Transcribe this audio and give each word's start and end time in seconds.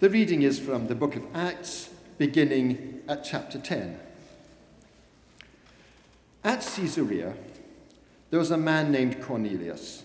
The 0.00 0.08
reading 0.08 0.42
is 0.42 0.60
from 0.60 0.86
the 0.86 0.94
book 0.94 1.16
of 1.16 1.26
Acts, 1.34 1.90
beginning 2.18 3.02
at 3.08 3.24
chapter 3.24 3.58
10. 3.58 3.98
At 6.44 6.60
Caesarea, 6.60 7.34
there 8.30 8.38
was 8.38 8.52
a 8.52 8.56
man 8.56 8.92
named 8.92 9.20
Cornelius, 9.20 10.04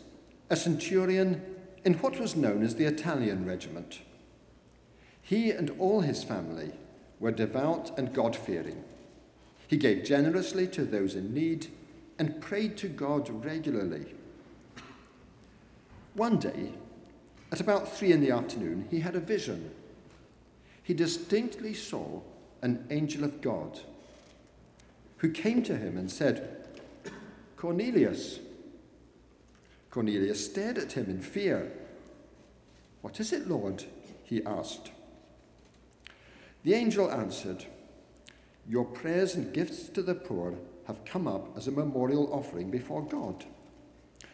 a 0.50 0.56
centurion 0.56 1.44
in 1.86 1.94
what 2.00 2.20
was 2.20 2.36
known 2.36 2.64
as 2.64 2.74
the 2.74 2.86
Italian 2.86 3.46
regiment. 3.46 4.00
He 5.22 5.52
and 5.52 5.70
all 5.78 6.02
his 6.02 6.24
family 6.24 6.72
were 7.20 7.30
devout 7.30 7.96
and 7.96 8.16
God 8.16 8.36
fearing. 8.36 8.84
He 9.68 9.78
gave 9.78 10.06
generously 10.06 10.66
to 10.70 10.86
those 10.86 11.14
in 11.14 11.36
need 11.36 11.68
and 12.18 12.42
prayed 12.42 12.78
to 12.78 12.88
God 12.88 13.46
regularly. 13.46 14.16
One 16.16 16.40
day, 16.40 16.72
at 17.52 17.62
about 17.62 17.96
three 17.96 18.12
in 18.12 18.22
the 18.22 18.32
afternoon, 18.32 18.88
he 18.90 19.02
had 19.02 19.16
a 19.16 19.20
vision 19.20 19.70
he 20.84 20.94
distinctly 20.94 21.74
saw 21.74 22.22
an 22.62 22.86
angel 22.90 23.24
of 23.24 23.42
God 23.42 23.80
who 25.18 25.32
came 25.32 25.64
to 25.64 25.78
him 25.78 25.98
and 25.98 26.12
said, 26.12 26.58
Cornelius. 27.56 28.40
Cornelius 29.90 30.46
stared 30.46 30.78
at 30.78 30.94
him 30.94 31.06
in 31.06 31.22
fear. 31.22 31.72
What 33.02 33.20
is 33.20 33.32
it, 33.32 33.48
Lord? 33.48 33.86
he 34.24 34.44
asked. 34.46 34.92
The 36.64 36.74
angel 36.74 37.12
answered, 37.12 37.66
Your 38.68 38.86
prayers 38.86 39.36
and 39.36 39.54
gifts 39.54 39.90
to 39.90 40.02
the 40.02 40.16
poor 40.16 40.56
have 40.88 41.06
come 41.06 41.28
up 41.28 41.56
as 41.56 41.68
a 41.68 41.72
memorial 41.72 42.34
offering 42.34 42.70
before 42.70 43.04
God. 43.06 43.46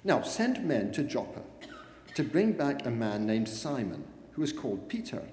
Now 0.04 0.22
send 0.22 0.66
men 0.66 0.92
to 0.94 1.04
Joppa 1.04 1.42
to 2.16 2.24
bring 2.24 2.54
back 2.54 2.86
a 2.86 2.92
man 2.92 3.26
named 3.26 3.50
Simon, 3.50 4.04
who 4.32 4.42
is 4.42 4.54
called 4.54 4.90
Peter. 4.90 5.24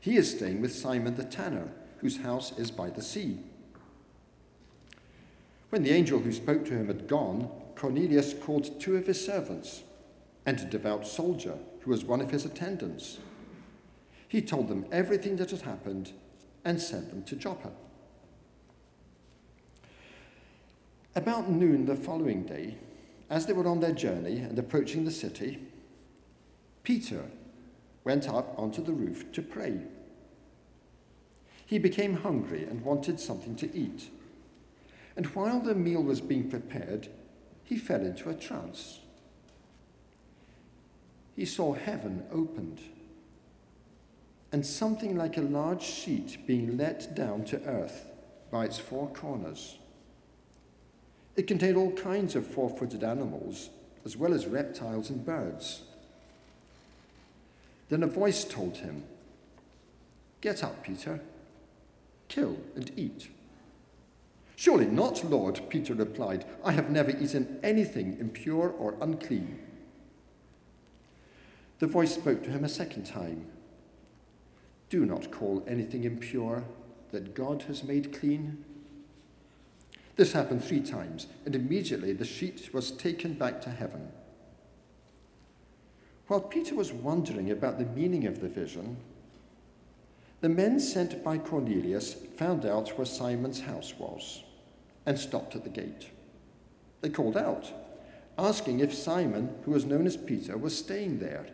He 0.00 0.16
is 0.16 0.30
staying 0.30 0.62
with 0.62 0.74
Simon 0.74 1.14
the 1.14 1.24
tanner, 1.24 1.68
whose 1.98 2.22
house 2.22 2.58
is 2.58 2.70
by 2.70 2.90
the 2.90 3.02
sea. 3.02 3.38
When 5.68 5.82
the 5.82 5.92
angel 5.92 6.18
who 6.18 6.32
spoke 6.32 6.64
to 6.64 6.74
him 6.74 6.88
had 6.88 7.06
gone, 7.06 7.50
Cornelius 7.76 8.34
called 8.34 8.80
two 8.80 8.96
of 8.96 9.06
his 9.06 9.24
servants 9.24 9.82
and 10.46 10.58
a 10.58 10.64
devout 10.64 11.06
soldier 11.06 11.58
who 11.80 11.90
was 11.90 12.04
one 12.04 12.20
of 12.20 12.30
his 12.30 12.44
attendants. 12.44 13.18
He 14.26 14.40
told 14.40 14.68
them 14.68 14.86
everything 14.90 15.36
that 15.36 15.50
had 15.50 15.62
happened 15.62 16.12
and 16.64 16.80
sent 16.80 17.10
them 17.10 17.22
to 17.24 17.36
Joppa. 17.36 17.70
About 21.14 21.50
noon 21.50 21.86
the 21.86 21.96
following 21.96 22.44
day, 22.44 22.76
as 23.28 23.46
they 23.46 23.52
were 23.52 23.66
on 23.66 23.80
their 23.80 23.92
journey 23.92 24.38
and 24.38 24.58
approaching 24.58 25.04
the 25.04 25.10
city, 25.10 25.58
Peter, 26.82 27.24
went 28.04 28.28
up 28.28 28.58
onto 28.58 28.82
the 28.82 28.92
roof 28.92 29.30
to 29.32 29.42
pray. 29.42 29.80
He 31.66 31.78
became 31.78 32.14
hungry 32.14 32.64
and 32.64 32.84
wanted 32.84 33.20
something 33.20 33.56
to 33.56 33.76
eat. 33.76 34.10
And 35.16 35.26
while 35.26 35.60
the 35.60 35.74
meal 35.74 36.02
was 36.02 36.20
being 36.20 36.50
prepared, 36.50 37.08
he 37.62 37.76
fell 37.76 38.00
into 38.00 38.30
a 38.30 38.34
trance. 38.34 39.00
He 41.36 41.44
saw 41.44 41.74
heaven 41.74 42.24
opened 42.32 42.80
and 44.52 44.66
something 44.66 45.16
like 45.16 45.36
a 45.36 45.42
large 45.42 45.82
sheet 45.82 46.46
being 46.46 46.76
let 46.76 47.14
down 47.14 47.44
to 47.44 47.62
earth 47.64 48.10
by 48.50 48.64
its 48.64 48.78
four 48.78 49.08
corners. 49.08 49.78
It 51.36 51.46
contained 51.46 51.76
all 51.76 51.92
kinds 51.92 52.34
of 52.34 52.46
four 52.46 52.68
footed 52.68 53.04
animals, 53.04 53.70
as 54.04 54.16
well 54.16 54.34
as 54.34 54.46
reptiles 54.46 55.10
and 55.10 55.24
birds. 55.24 55.82
Then 57.90 58.04
a 58.04 58.06
voice 58.06 58.44
told 58.44 58.78
him, 58.78 59.02
Get 60.40 60.64
up, 60.64 60.82
Peter, 60.82 61.20
kill 62.28 62.56
and 62.74 62.90
eat. 62.96 63.28
Surely 64.56 64.86
not, 64.86 65.24
Lord, 65.24 65.60
Peter 65.68 65.94
replied. 65.94 66.44
I 66.64 66.72
have 66.72 66.90
never 66.90 67.10
eaten 67.10 67.58
anything 67.62 68.16
impure 68.18 68.70
or 68.70 68.94
unclean. 69.00 69.58
The 71.80 71.86
voice 71.86 72.14
spoke 72.14 72.42
to 72.44 72.50
him 72.50 72.64
a 72.64 72.68
second 72.68 73.04
time 73.04 73.46
Do 74.88 75.04
not 75.04 75.30
call 75.30 75.64
anything 75.66 76.04
impure 76.04 76.64
that 77.10 77.34
God 77.34 77.62
has 77.62 77.82
made 77.82 78.18
clean. 78.18 78.64
This 80.16 80.32
happened 80.32 80.62
three 80.62 80.82
times, 80.82 81.26
and 81.44 81.54
immediately 81.54 82.12
the 82.12 82.24
sheet 82.24 82.70
was 82.72 82.90
taken 82.90 83.34
back 83.34 83.60
to 83.62 83.70
heaven. 83.70 84.12
While 86.30 86.42
Peter 86.42 86.76
was 86.76 86.92
wondering 86.92 87.50
about 87.50 87.80
the 87.80 87.86
meaning 87.86 88.24
of 88.24 88.40
the 88.40 88.48
vision, 88.48 88.98
the 90.40 90.48
men 90.48 90.78
sent 90.78 91.24
by 91.24 91.38
Cornelius 91.38 92.14
found 92.36 92.64
out 92.64 92.96
where 92.96 93.04
Simon's 93.04 93.62
house 93.62 93.94
was 93.98 94.44
and 95.04 95.18
stopped 95.18 95.56
at 95.56 95.64
the 95.64 95.70
gate. 95.70 96.10
They 97.00 97.08
called 97.08 97.36
out, 97.36 97.72
asking 98.38 98.78
if 98.78 98.94
Simon, 98.94 99.52
who 99.64 99.72
was 99.72 99.84
known 99.84 100.06
as 100.06 100.16
Peter, 100.16 100.56
was 100.56 100.78
staying 100.78 101.18
there. 101.18 101.48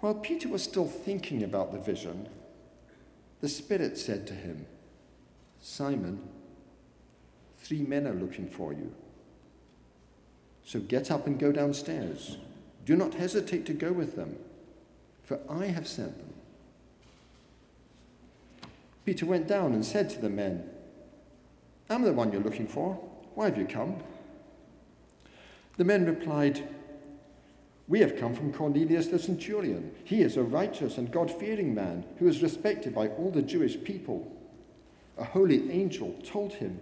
While 0.00 0.14
Peter 0.14 0.48
was 0.48 0.62
still 0.62 0.88
thinking 0.88 1.42
about 1.42 1.72
the 1.72 1.78
vision, 1.78 2.26
the 3.42 3.50
Spirit 3.50 3.98
said 3.98 4.26
to 4.28 4.34
him, 4.34 4.64
Simon, 5.60 6.26
three 7.58 7.82
men 7.82 8.06
are 8.06 8.14
looking 8.14 8.48
for 8.48 8.72
you. 8.72 8.94
So 10.64 10.80
get 10.80 11.10
up 11.10 11.26
and 11.26 11.38
go 11.38 11.52
downstairs. 11.52 12.36
Do 12.84 12.96
not 12.96 13.14
hesitate 13.14 13.66
to 13.66 13.72
go 13.72 13.92
with 13.92 14.16
them, 14.16 14.36
for 15.24 15.38
I 15.48 15.66
have 15.66 15.86
sent 15.86 16.18
them. 16.18 16.32
Peter 19.04 19.26
went 19.26 19.48
down 19.48 19.72
and 19.72 19.84
said 19.84 20.08
to 20.10 20.20
the 20.20 20.30
men, 20.30 20.68
I'm 21.90 22.02
the 22.02 22.12
one 22.12 22.32
you're 22.32 22.42
looking 22.42 22.68
for. 22.68 22.94
Why 23.34 23.46
have 23.46 23.58
you 23.58 23.66
come? 23.66 23.96
The 25.76 25.84
men 25.84 26.06
replied, 26.06 26.68
We 27.88 28.00
have 28.00 28.16
come 28.16 28.34
from 28.34 28.52
Cornelius 28.52 29.08
the 29.08 29.18
centurion. 29.18 29.92
He 30.04 30.22
is 30.22 30.36
a 30.36 30.42
righteous 30.42 30.98
and 30.98 31.10
God 31.10 31.30
fearing 31.30 31.74
man 31.74 32.04
who 32.18 32.28
is 32.28 32.42
respected 32.42 32.94
by 32.94 33.08
all 33.08 33.30
the 33.30 33.42
Jewish 33.42 33.82
people. 33.82 34.30
A 35.18 35.24
holy 35.24 35.70
angel 35.70 36.14
told 36.24 36.54
him 36.54 36.80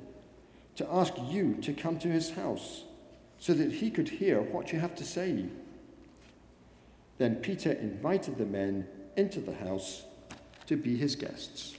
to 0.76 0.88
ask 0.92 1.14
you 1.28 1.54
to 1.62 1.72
come 1.72 1.98
to 1.98 2.08
his 2.08 2.30
house 2.30 2.84
so 3.40 3.54
that 3.54 3.72
he 3.72 3.90
could 3.90 4.08
hear 4.08 4.40
what 4.40 4.72
you 4.72 4.78
have 4.78 4.94
to 4.94 5.04
say. 5.04 5.46
Then 7.18 7.36
Peter 7.36 7.72
invited 7.72 8.38
the 8.38 8.46
men 8.46 8.86
into 9.16 9.40
the 9.40 9.54
house 9.54 10.04
to 10.66 10.76
be 10.76 10.96
his 10.96 11.16
guests. 11.16 11.74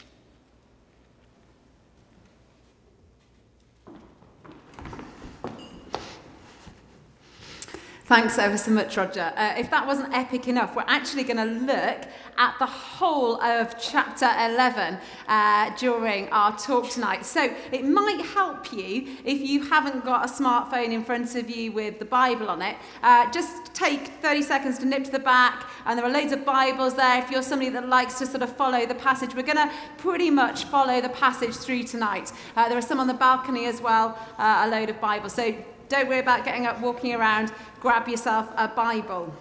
Thanks 8.11 8.37
ever 8.37 8.57
so 8.57 8.71
much, 8.71 8.97
Roger. 8.97 9.31
Uh, 9.37 9.53
if 9.57 9.69
that 9.71 9.87
wasn't 9.87 10.13
epic 10.13 10.49
enough, 10.49 10.75
we're 10.75 10.83
actually 10.85 11.23
going 11.23 11.37
to 11.37 11.45
look 11.45 12.01
at 12.37 12.55
the 12.59 12.65
whole 12.65 13.41
of 13.41 13.79
chapter 13.79 14.25
11 14.25 14.97
uh, 15.29 15.73
during 15.77 16.27
our 16.27 16.57
talk 16.57 16.89
tonight. 16.89 17.25
So 17.25 17.55
it 17.71 17.85
might 17.85 18.19
help 18.19 18.73
you 18.73 19.15
if 19.23 19.39
you 19.39 19.63
haven't 19.63 20.03
got 20.03 20.25
a 20.25 20.29
smartphone 20.29 20.91
in 20.91 21.05
front 21.05 21.35
of 21.35 21.49
you 21.49 21.71
with 21.71 21.99
the 21.99 22.05
Bible 22.05 22.49
on 22.49 22.61
it. 22.61 22.75
Uh, 23.01 23.31
just 23.31 23.73
take 23.73 24.09
30 24.21 24.41
seconds 24.41 24.77
to 24.79 24.85
nip 24.85 25.05
to 25.05 25.11
the 25.11 25.17
back, 25.17 25.65
and 25.85 25.97
there 25.97 26.05
are 26.05 26.11
loads 26.11 26.33
of 26.33 26.43
Bibles 26.43 26.95
there. 26.95 27.17
If 27.23 27.31
you're 27.31 27.41
somebody 27.41 27.71
that 27.71 27.87
likes 27.87 28.19
to 28.19 28.25
sort 28.25 28.43
of 28.43 28.53
follow 28.57 28.85
the 28.85 28.95
passage, 28.95 29.35
we're 29.35 29.43
going 29.43 29.69
to 29.69 29.71
pretty 29.99 30.29
much 30.29 30.65
follow 30.65 30.99
the 30.99 31.07
passage 31.07 31.55
through 31.55 31.83
tonight. 31.83 32.33
Uh, 32.57 32.67
there 32.67 32.77
are 32.77 32.81
some 32.81 32.99
on 32.99 33.07
the 33.07 33.13
balcony 33.13 33.67
as 33.67 33.79
well, 33.79 34.19
uh, 34.37 34.63
a 34.65 34.69
load 34.69 34.89
of 34.89 34.99
Bibles. 34.99 35.31
So 35.31 35.55
don't 35.91 36.07
worry 36.07 36.19
about 36.19 36.45
getting 36.45 36.65
up, 36.65 36.79
walking 36.79 37.13
around. 37.13 37.51
Grab 37.81 38.07
yourself 38.07 38.47
a 38.57 38.67
Bible. 38.67 39.33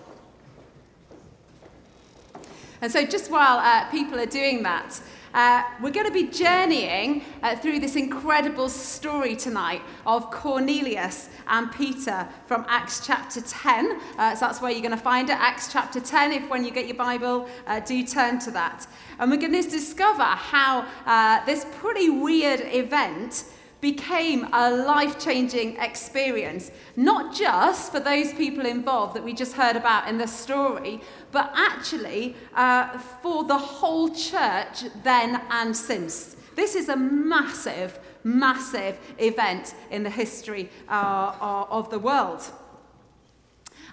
And 2.80 2.90
so, 2.90 3.04
just 3.04 3.30
while 3.30 3.58
uh, 3.58 3.90
people 3.90 4.18
are 4.18 4.24
doing 4.24 4.62
that, 4.62 4.98
uh, 5.34 5.62
we're 5.82 5.90
going 5.90 6.06
to 6.06 6.12
be 6.12 6.26
journeying 6.26 7.22
uh, 7.42 7.54
through 7.56 7.80
this 7.80 7.96
incredible 7.96 8.70
story 8.70 9.36
tonight 9.36 9.82
of 10.06 10.30
Cornelius 10.30 11.28
and 11.48 11.70
Peter 11.70 12.26
from 12.46 12.64
Acts 12.66 13.06
chapter 13.06 13.42
10. 13.42 14.00
Uh, 14.16 14.34
so 14.34 14.46
that's 14.46 14.62
where 14.62 14.72
you're 14.72 14.80
going 14.80 14.90
to 14.90 14.96
find 14.96 15.28
it, 15.28 15.36
Acts 15.38 15.70
chapter 15.70 16.00
10. 16.00 16.32
If 16.32 16.48
when 16.48 16.64
you 16.64 16.70
get 16.70 16.86
your 16.86 16.96
Bible, 16.96 17.46
uh, 17.66 17.80
do 17.80 18.02
turn 18.06 18.38
to 18.38 18.50
that. 18.52 18.86
And 19.18 19.30
we're 19.30 19.36
going 19.36 19.52
to 19.52 19.68
discover 19.68 20.22
how 20.22 20.86
uh, 21.04 21.44
this 21.44 21.66
pretty 21.78 22.08
weird 22.08 22.60
event 22.60 23.44
became 23.80 24.48
a 24.52 24.70
life 24.70 25.18
changing 25.18 25.76
experience, 25.76 26.70
not 26.96 27.34
just 27.34 27.92
for 27.92 28.00
those 28.00 28.32
people 28.34 28.66
involved 28.66 29.14
that 29.14 29.24
we 29.24 29.32
just 29.32 29.54
heard 29.54 29.76
about 29.76 30.08
in 30.08 30.18
the 30.18 30.26
story, 30.26 31.00
but 31.32 31.50
actually 31.54 32.36
uh, 32.54 32.98
for 33.22 33.44
the 33.44 33.56
whole 33.56 34.10
church 34.10 34.84
then 35.02 35.40
and 35.50 35.76
since. 35.76 36.36
This 36.56 36.74
is 36.74 36.88
a 36.88 36.96
massive, 36.96 37.98
massive 38.22 38.98
event 39.18 39.74
in 39.90 40.02
the 40.02 40.10
history 40.10 40.68
uh, 40.88 41.66
of 41.70 41.90
the 41.90 41.98
world. 41.98 42.42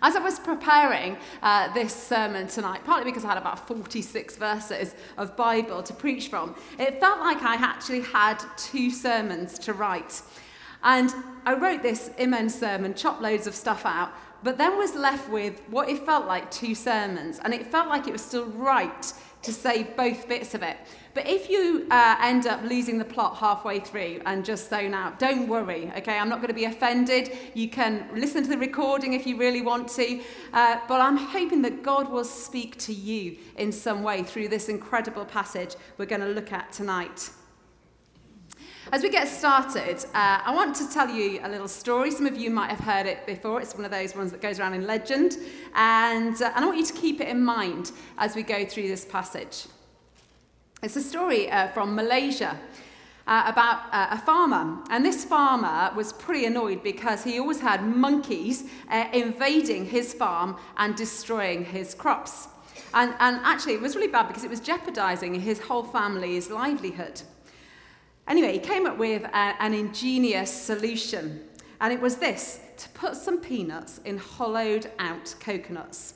As 0.01 0.15
I 0.15 0.19
was 0.19 0.39
preparing 0.39 1.17
uh, 1.41 1.73
this 1.73 1.93
sermon 1.93 2.47
tonight, 2.47 2.81
partly 2.85 3.11
because 3.11 3.25
I 3.25 3.29
had 3.29 3.37
about 3.37 3.67
46 3.67 4.37
verses 4.37 4.95
of 5.17 5.35
Bible 5.35 5.81
to 5.83 5.93
preach 5.93 6.27
from, 6.27 6.55
it 6.77 6.99
felt 6.99 7.19
like 7.19 7.41
I 7.41 7.55
actually 7.55 8.01
had 8.01 8.37
two 8.57 8.91
sermons 8.91 9.57
to 9.59 9.73
write. 9.73 10.21
And 10.83 11.13
I 11.45 11.55
wrote 11.55 11.81
this 11.81 12.11
immense 12.17 12.55
sermon, 12.59 12.93
chopped 12.93 13.21
loads 13.21 13.47
of 13.47 13.55
stuff 13.55 13.85
out, 13.85 14.11
but 14.43 14.57
then 14.57 14.77
was 14.77 14.93
left 14.93 15.29
with 15.29 15.61
what 15.69 15.89
it 15.89 16.05
felt 16.05 16.27
like 16.27 16.51
two 16.51 16.75
sermons. 16.75 17.39
And 17.43 17.53
it 17.53 17.65
felt 17.65 17.89
like 17.89 18.07
it 18.07 18.13
was 18.13 18.21
still 18.21 18.45
right 18.45 19.11
to 19.47 19.53
say 19.53 19.83
both 19.83 20.27
bits 20.27 20.53
of 20.53 20.61
it. 20.61 20.77
But 21.13 21.25
if 21.25 21.49
you 21.49 21.87
uh, 21.89 22.17
end 22.21 22.45
up 22.45 22.61
losing 22.63 22.97
the 22.99 23.05
plot 23.05 23.37
halfway 23.37 23.79
through 23.79 24.21
and 24.25 24.45
just 24.45 24.69
zone 24.69 24.93
out, 24.93 25.17
don't 25.17 25.47
worry, 25.47 25.91
okay? 25.97 26.19
I'm 26.19 26.29
not 26.29 26.37
going 26.37 26.49
to 26.49 26.53
be 26.53 26.65
offended. 26.65 27.35
You 27.53 27.69
can 27.69 28.07
listen 28.13 28.43
to 28.43 28.49
the 28.49 28.57
recording 28.57 29.13
if 29.13 29.25
you 29.25 29.37
really 29.37 29.61
want 29.61 29.87
to. 29.91 30.21
Uh, 30.53 30.79
but 30.87 31.01
I'm 31.01 31.17
hoping 31.17 31.61
that 31.63 31.81
God 31.81 32.11
will 32.11 32.25
speak 32.25 32.77
to 32.79 32.93
you 32.93 33.37
in 33.55 33.71
some 33.71 34.03
way 34.03 34.21
through 34.21 34.49
this 34.49 34.69
incredible 34.69 35.25
passage 35.25 35.75
we're 35.97 36.05
going 36.05 36.21
to 36.21 36.27
look 36.27 36.51
at 36.51 36.71
tonight. 36.71 37.29
As 38.93 39.03
we 39.03 39.09
get 39.09 39.27
started, 39.27 39.97
uh, 40.13 40.39
I 40.45 40.55
want 40.55 40.73
to 40.77 40.89
tell 40.89 41.09
you 41.09 41.41
a 41.43 41.49
little 41.49 41.67
story. 41.67 42.09
Some 42.09 42.25
of 42.25 42.37
you 42.37 42.49
might 42.49 42.69
have 42.69 42.79
heard 42.79 43.05
it 43.05 43.25
before. 43.25 43.59
It's 43.59 43.75
one 43.75 43.83
of 43.83 43.91
those 43.91 44.15
ones 44.15 44.31
that 44.31 44.41
goes 44.41 44.61
around 44.61 44.75
in 44.75 44.87
legend. 44.87 45.37
And, 45.75 46.41
uh, 46.41 46.53
and 46.55 46.63
I 46.63 46.65
want 46.65 46.77
you 46.77 46.85
to 46.85 46.93
keep 46.93 47.19
it 47.19 47.27
in 47.27 47.43
mind 47.43 47.91
as 48.17 48.33
we 48.33 48.43
go 48.43 48.65
through 48.65 48.87
this 48.87 49.03
passage. 49.03 49.65
It's 50.81 50.95
a 50.95 51.01
story 51.01 51.51
uh, 51.51 51.67
from 51.69 51.95
Malaysia. 51.95 52.57
Uh, 53.29 53.43
about 53.47 53.81
uh, 53.91 54.07
a 54.11 54.17
farmer. 54.17 54.81
And 54.89 55.03
this 55.03 55.25
farmer 55.25 55.93
was 55.97 56.13
pretty 56.13 56.45
annoyed 56.45 56.81
because 56.81 57.25
he 57.25 57.39
always 57.39 57.59
had 57.59 57.85
monkeys 57.85 58.63
uh, 58.89 59.09
invading 59.11 59.83
his 59.87 60.13
farm 60.13 60.55
and 60.77 60.95
destroying 60.95 61.65
his 61.65 61.93
crops. 61.93 62.47
And, 62.93 63.13
and 63.19 63.41
actually, 63.43 63.73
it 63.73 63.81
was 63.81 63.97
really 63.97 64.07
bad 64.07 64.29
because 64.29 64.45
it 64.45 64.49
was 64.49 64.61
jeopardizing 64.61 65.41
his 65.41 65.59
whole 65.59 65.83
family's 65.83 66.49
livelihood. 66.49 67.21
Anyway, 68.27 68.53
he 68.53 68.59
came 68.59 68.85
up 68.85 68.97
with 68.97 69.23
a, 69.23 69.55
an 69.59 69.73
ingenious 69.73 70.51
solution. 70.51 71.41
And 71.79 71.93
it 71.93 72.01
was 72.01 72.17
this 72.17 72.59
to 72.77 72.89
put 72.89 73.15
some 73.15 73.39
peanuts 73.39 73.99
in 74.03 74.17
hollowed 74.17 74.91
out 74.99 75.35
coconuts. 75.39 76.15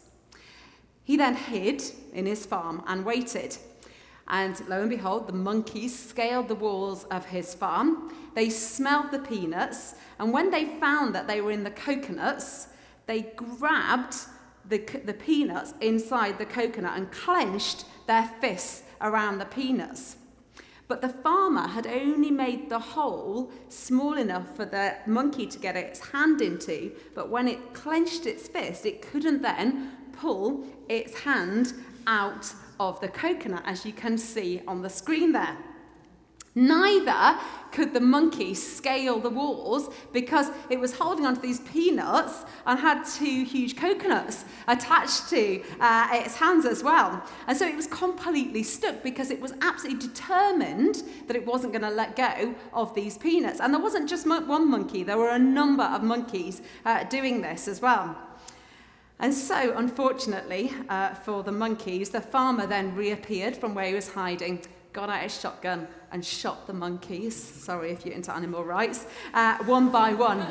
He 1.03 1.17
then 1.17 1.35
hid 1.35 1.83
in 2.13 2.25
his 2.25 2.45
farm 2.45 2.83
and 2.87 3.05
waited. 3.05 3.57
And 4.27 4.61
lo 4.67 4.81
and 4.81 4.89
behold, 4.89 5.27
the 5.27 5.33
monkeys 5.33 5.97
scaled 5.97 6.47
the 6.47 6.55
walls 6.55 7.03
of 7.05 7.25
his 7.25 7.53
farm. 7.53 8.13
They 8.33 8.49
smelled 8.49 9.11
the 9.11 9.19
peanuts, 9.19 9.95
and 10.19 10.31
when 10.31 10.51
they 10.51 10.65
found 10.79 11.13
that 11.15 11.27
they 11.27 11.41
were 11.41 11.51
in 11.51 11.63
the 11.63 11.71
coconuts, 11.71 12.67
they 13.07 13.23
grabbed 13.35 14.15
the, 14.69 14.77
the 15.03 15.13
peanuts 15.13 15.73
inside 15.81 16.37
the 16.37 16.45
coconut 16.45 16.97
and 16.97 17.11
clenched 17.11 17.85
their 18.07 18.31
fists 18.39 18.83
around 19.01 19.39
the 19.39 19.45
peanuts. 19.45 20.15
But 20.91 20.99
the 20.99 21.07
farmer 21.07 21.69
had 21.69 21.87
only 21.87 22.31
made 22.31 22.69
the 22.69 22.77
hole 22.77 23.49
small 23.69 24.15
enough 24.15 24.57
for 24.57 24.65
the 24.65 24.97
monkey 25.07 25.47
to 25.47 25.57
get 25.57 25.77
its 25.77 26.01
hand 26.01 26.41
into, 26.41 26.91
but 27.15 27.29
when 27.29 27.47
it 27.47 27.73
clenched 27.73 28.25
its 28.25 28.49
fist, 28.49 28.85
it 28.85 29.01
couldn't 29.01 29.41
then 29.41 29.91
pull 30.11 30.67
its 30.89 31.21
hand 31.21 31.71
out 32.07 32.53
of 32.77 32.99
the 32.99 33.07
coconut, 33.07 33.63
as 33.65 33.85
you 33.85 33.93
can 33.93 34.17
see 34.17 34.63
on 34.67 34.81
the 34.81 34.89
screen 34.89 35.31
there. 35.31 35.57
Neither 36.53 37.39
could 37.71 37.93
the 37.93 38.01
monkey 38.01 38.53
scale 38.53 39.19
the 39.19 39.29
walls 39.29 39.89
because 40.11 40.49
it 40.69 40.77
was 40.77 40.97
holding 40.97 41.25
onto 41.25 41.39
these 41.39 41.61
peanuts 41.61 42.43
and 42.65 42.77
had 42.77 43.03
two 43.03 43.45
huge 43.45 43.77
coconuts 43.77 44.43
attached 44.67 45.29
to 45.29 45.63
uh, 45.79 46.09
its 46.11 46.35
hands 46.35 46.65
as 46.65 46.83
well. 46.83 47.23
And 47.47 47.57
so 47.57 47.65
it 47.65 47.75
was 47.75 47.87
completely 47.87 48.63
stuck 48.63 49.01
because 49.01 49.31
it 49.31 49.39
was 49.39 49.53
absolutely 49.61 50.05
determined 50.07 51.03
that 51.27 51.37
it 51.37 51.45
wasn't 51.45 51.71
going 51.71 51.83
to 51.83 51.89
let 51.89 52.17
go 52.17 52.53
of 52.73 52.93
these 52.95 53.17
peanuts. 53.17 53.61
And 53.61 53.73
there 53.73 53.81
wasn't 53.81 54.09
just 54.09 54.27
one 54.27 54.69
monkey, 54.69 55.03
there 55.03 55.17
were 55.17 55.29
a 55.29 55.39
number 55.39 55.83
of 55.83 56.03
monkeys 56.03 56.61
uh, 56.85 57.05
doing 57.05 57.41
this 57.41 57.69
as 57.69 57.81
well. 57.81 58.17
And 59.19 59.33
so, 59.33 59.77
unfortunately 59.77 60.73
uh, 60.89 61.13
for 61.13 61.43
the 61.43 61.51
monkeys, 61.51 62.09
the 62.09 62.21
farmer 62.21 62.65
then 62.65 62.95
reappeared 62.95 63.55
from 63.55 63.75
where 63.75 63.85
he 63.85 63.93
was 63.93 64.11
hiding, 64.11 64.63
got 64.93 65.09
out 65.09 65.21
his 65.21 65.39
shotgun, 65.39 65.87
and 66.11 66.25
shot 66.25 66.67
the 66.67 66.73
monkeys. 66.73 67.41
Sorry 67.41 67.91
if 67.91 68.05
you're 68.05 68.15
into 68.15 68.33
animal 68.33 68.63
rights, 68.63 69.05
uh, 69.33 69.57
one 69.63 69.89
by 69.89 70.13
one. 70.13 70.45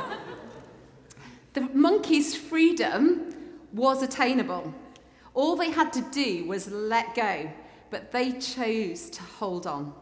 the 1.53 1.63
monkeys' 1.73 2.37
freedom 2.37 3.35
was 3.73 4.03
attainable. 4.03 4.75
All 5.35 5.57
they 5.57 5.71
had 5.71 5.93
to 5.93 6.03
do 6.11 6.47
was 6.47 6.71
let 6.71 7.15
go, 7.15 7.51
but 7.91 8.13
they 8.13 8.33
chose 8.33 9.11
to 9.11 9.23
hold 9.23 9.67
on. 9.67 9.93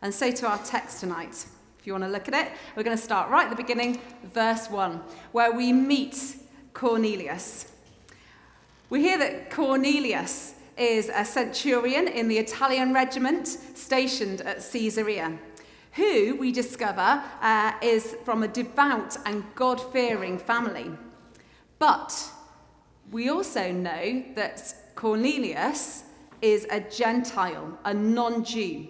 And 0.00 0.14
so, 0.14 0.30
to 0.30 0.46
our 0.48 0.58
text 0.58 1.00
tonight, 1.00 1.46
if 1.78 1.86
you 1.86 1.92
want 1.92 2.04
to 2.04 2.10
look 2.10 2.28
at 2.28 2.34
it, 2.34 2.52
we're 2.76 2.82
going 2.82 2.96
to 2.96 3.02
start 3.02 3.30
right 3.30 3.44
at 3.44 3.50
the 3.50 3.56
beginning, 3.56 4.00
verse 4.24 4.70
1, 4.70 5.00
where 5.32 5.52
we 5.52 5.72
meet 5.72 6.36
Cornelius. 6.74 7.72
We 8.88 9.00
hear 9.00 9.18
that 9.18 9.50
Cornelius 9.50 10.54
is 10.76 11.10
a 11.14 11.24
centurion 11.24 12.08
in 12.08 12.28
the 12.28 12.38
Italian 12.38 12.92
regiment 12.92 13.46
stationed 13.46 14.40
at 14.42 14.64
Caesarea, 14.72 15.38
who 15.92 16.36
we 16.36 16.52
discover 16.52 17.22
uh, 17.40 17.72
is 17.82 18.16
from 18.24 18.42
a 18.42 18.48
devout 18.48 19.16
and 19.26 19.44
God 19.54 19.80
fearing 19.92 20.38
family. 20.38 20.90
But 21.78 22.30
we 23.10 23.28
also 23.28 23.72
know 23.72 24.24
that 24.34 24.74
Cornelius 24.94 26.04
is 26.40 26.66
a 26.70 26.80
Gentile, 26.80 27.78
a 27.84 27.92
non 27.92 28.44
Jew. 28.44 28.88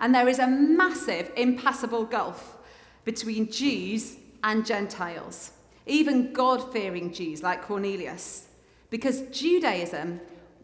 And 0.00 0.14
there 0.14 0.28
is 0.28 0.38
a 0.38 0.46
massive, 0.46 1.30
impassable 1.36 2.04
gulf 2.04 2.58
between 3.04 3.50
Jews 3.50 4.16
and 4.42 4.66
Gentiles 4.66 5.52
even 5.86 6.32
God 6.32 6.72
fearing 6.72 7.12
Jews 7.12 7.42
like 7.42 7.62
Cornelius, 7.62 8.48
because 8.90 9.22
Judaism 9.30 10.20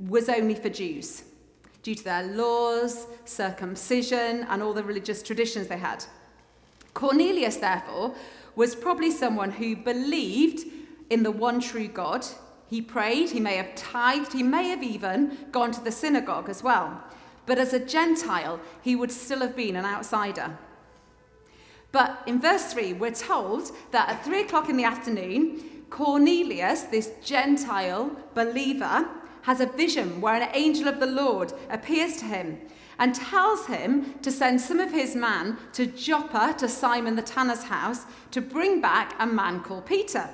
was 0.06 0.28
only 0.28 0.54
for 0.54 0.68
Jews 0.68 1.24
due 1.82 1.94
to 1.94 2.04
their 2.04 2.24
laws, 2.24 3.06
circumcision, 3.24 4.46
and 4.48 4.62
all 4.62 4.72
the 4.72 4.82
religious 4.84 5.22
traditions 5.22 5.68
they 5.68 5.78
had. 5.78 6.04
Cornelius, 6.92 7.56
therefore, 7.56 8.14
was 8.56 8.74
probably 8.74 9.10
someone 9.10 9.52
who 9.52 9.76
believed 9.76 10.66
in 11.10 11.22
the 11.22 11.30
one 11.30 11.60
true 11.60 11.88
God. 11.88 12.26
He 12.68 12.82
prayed, 12.82 13.30
he 13.30 13.40
may 13.40 13.56
have 13.56 13.74
tithed, 13.74 14.32
he 14.32 14.42
may 14.42 14.68
have 14.68 14.82
even 14.82 15.38
gone 15.52 15.70
to 15.72 15.80
the 15.80 15.92
synagogue 15.92 16.48
as 16.48 16.62
well. 16.62 17.02
But 17.46 17.58
as 17.58 17.72
a 17.72 17.78
Gentile, 17.78 18.60
he 18.82 18.94
would 18.94 19.10
still 19.12 19.40
have 19.40 19.56
been 19.56 19.76
an 19.76 19.86
outsider. 19.86 20.58
But 21.92 22.22
in 22.26 22.40
verse 22.40 22.72
3, 22.72 22.92
we're 22.94 23.12
told 23.12 23.70
that 23.92 24.08
at 24.10 24.24
3 24.24 24.42
o'clock 24.42 24.68
in 24.68 24.76
the 24.76 24.84
afternoon, 24.84 25.84
Cornelius, 25.88 26.82
this 26.82 27.12
Gentile 27.24 28.14
believer, 28.34 29.08
has 29.42 29.60
a 29.60 29.66
vision 29.66 30.20
where 30.20 30.34
an 30.34 30.50
angel 30.52 30.88
of 30.88 31.00
the 31.00 31.06
Lord 31.06 31.52
appears 31.70 32.16
to 32.18 32.24
him 32.24 32.60
and 32.98 33.14
tells 33.14 33.66
him 33.66 34.14
to 34.22 34.32
send 34.32 34.60
some 34.60 34.80
of 34.80 34.90
his 34.90 35.14
man 35.14 35.56
to 35.72 35.86
Joppa 35.86 36.54
to 36.58 36.68
Simon 36.68 37.16
the 37.16 37.22
tanner's 37.22 37.64
house 37.64 38.04
to 38.32 38.40
bring 38.40 38.80
back 38.80 39.14
a 39.18 39.26
man 39.26 39.60
called 39.60 39.86
Peter. 39.86 40.28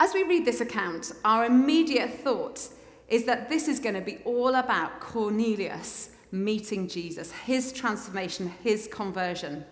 As 0.00 0.14
we 0.14 0.22
read 0.22 0.44
this 0.44 0.60
account, 0.60 1.12
our 1.24 1.44
immediate 1.44 2.20
thought 2.20 2.68
is 3.08 3.24
that 3.24 3.48
this 3.48 3.68
is 3.68 3.80
going 3.80 3.94
to 3.94 4.00
be 4.00 4.18
all 4.24 4.54
about 4.54 5.00
Cornelius 5.00 6.10
meeting 6.30 6.88
Jesus, 6.88 7.32
his 7.32 7.72
transformation, 7.72 8.52
his 8.62 8.88
conversion. 8.90 9.64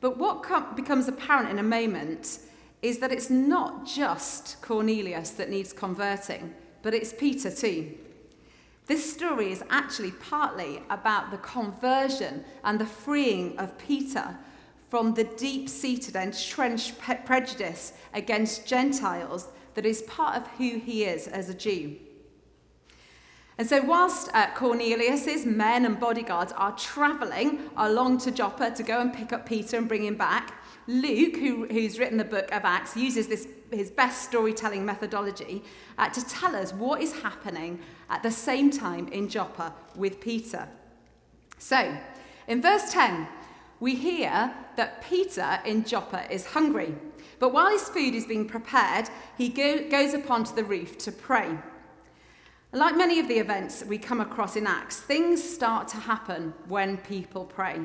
But 0.00 0.18
what 0.18 0.42
com- 0.42 0.74
becomes 0.74 1.08
apparent 1.08 1.50
in 1.50 1.58
a 1.58 1.62
moment 1.62 2.40
is 2.82 2.98
that 2.98 3.12
it's 3.12 3.30
not 3.30 3.86
just 3.86 4.60
Cornelius 4.60 5.30
that 5.30 5.48
needs 5.48 5.72
converting, 5.72 6.52
but 6.82 6.92
it's 6.92 7.12
Peter 7.12 7.50
too. 7.50 7.94
This 8.86 9.12
story 9.12 9.52
is 9.52 9.62
actually 9.70 10.10
partly 10.10 10.82
about 10.90 11.30
the 11.30 11.38
conversion 11.38 12.44
and 12.64 12.80
the 12.80 12.86
freeing 12.86 13.56
of 13.58 13.78
Peter 13.78 14.36
from 14.90 15.14
the 15.14 15.24
deep 15.24 15.68
seated, 15.68 16.16
entrenched 16.16 16.98
prejudice 17.24 17.92
against 18.12 18.66
Gentiles 18.66 19.48
that 19.74 19.86
is 19.86 20.02
part 20.02 20.36
of 20.36 20.46
who 20.58 20.78
he 20.78 21.04
is 21.04 21.28
as 21.28 21.48
a 21.48 21.54
Jew. 21.54 21.96
And 23.56 23.68
so, 23.68 23.80
whilst 23.82 24.28
uh, 24.34 24.48
Cornelius's 24.54 25.46
men 25.46 25.84
and 25.84 26.00
bodyguards 26.00 26.52
are 26.52 26.72
travelling 26.76 27.70
along 27.76 28.18
to 28.18 28.30
Joppa 28.30 28.72
to 28.72 28.82
go 28.82 29.00
and 29.00 29.12
pick 29.12 29.32
up 29.32 29.46
Peter 29.46 29.76
and 29.76 29.86
bring 29.86 30.04
him 30.04 30.16
back, 30.16 30.61
Luke, 30.86 31.36
who, 31.36 31.66
who's 31.66 31.98
written 31.98 32.18
the 32.18 32.24
book 32.24 32.50
of 32.52 32.64
Acts, 32.64 32.96
uses 32.96 33.28
this, 33.28 33.46
his 33.70 33.90
best 33.90 34.22
storytelling 34.22 34.84
methodology 34.84 35.62
uh, 35.98 36.08
to 36.08 36.26
tell 36.26 36.56
us 36.56 36.72
what 36.72 37.00
is 37.00 37.22
happening 37.22 37.78
at 38.10 38.22
the 38.22 38.30
same 38.30 38.70
time 38.70 39.08
in 39.08 39.28
Joppa 39.28 39.74
with 39.94 40.20
Peter. 40.20 40.68
So, 41.58 41.96
in 42.48 42.60
verse 42.60 42.92
10, 42.92 43.28
we 43.78 43.94
hear 43.94 44.52
that 44.76 45.04
Peter 45.04 45.60
in 45.64 45.84
Joppa 45.84 46.32
is 46.32 46.46
hungry. 46.46 46.94
But 47.38 47.52
while 47.52 47.70
his 47.70 47.88
food 47.88 48.14
is 48.14 48.26
being 48.26 48.48
prepared, 48.48 49.08
he 49.36 49.48
go, 49.48 49.88
goes 49.88 50.14
up 50.14 50.30
onto 50.30 50.54
the 50.54 50.64
roof 50.64 50.98
to 50.98 51.12
pray. 51.12 51.58
Like 52.72 52.96
many 52.96 53.20
of 53.20 53.28
the 53.28 53.38
events 53.38 53.84
we 53.84 53.98
come 53.98 54.20
across 54.20 54.56
in 54.56 54.66
Acts, 54.66 54.98
things 54.98 55.42
start 55.42 55.88
to 55.88 55.98
happen 55.98 56.54
when 56.68 56.96
people 56.96 57.44
pray. 57.44 57.80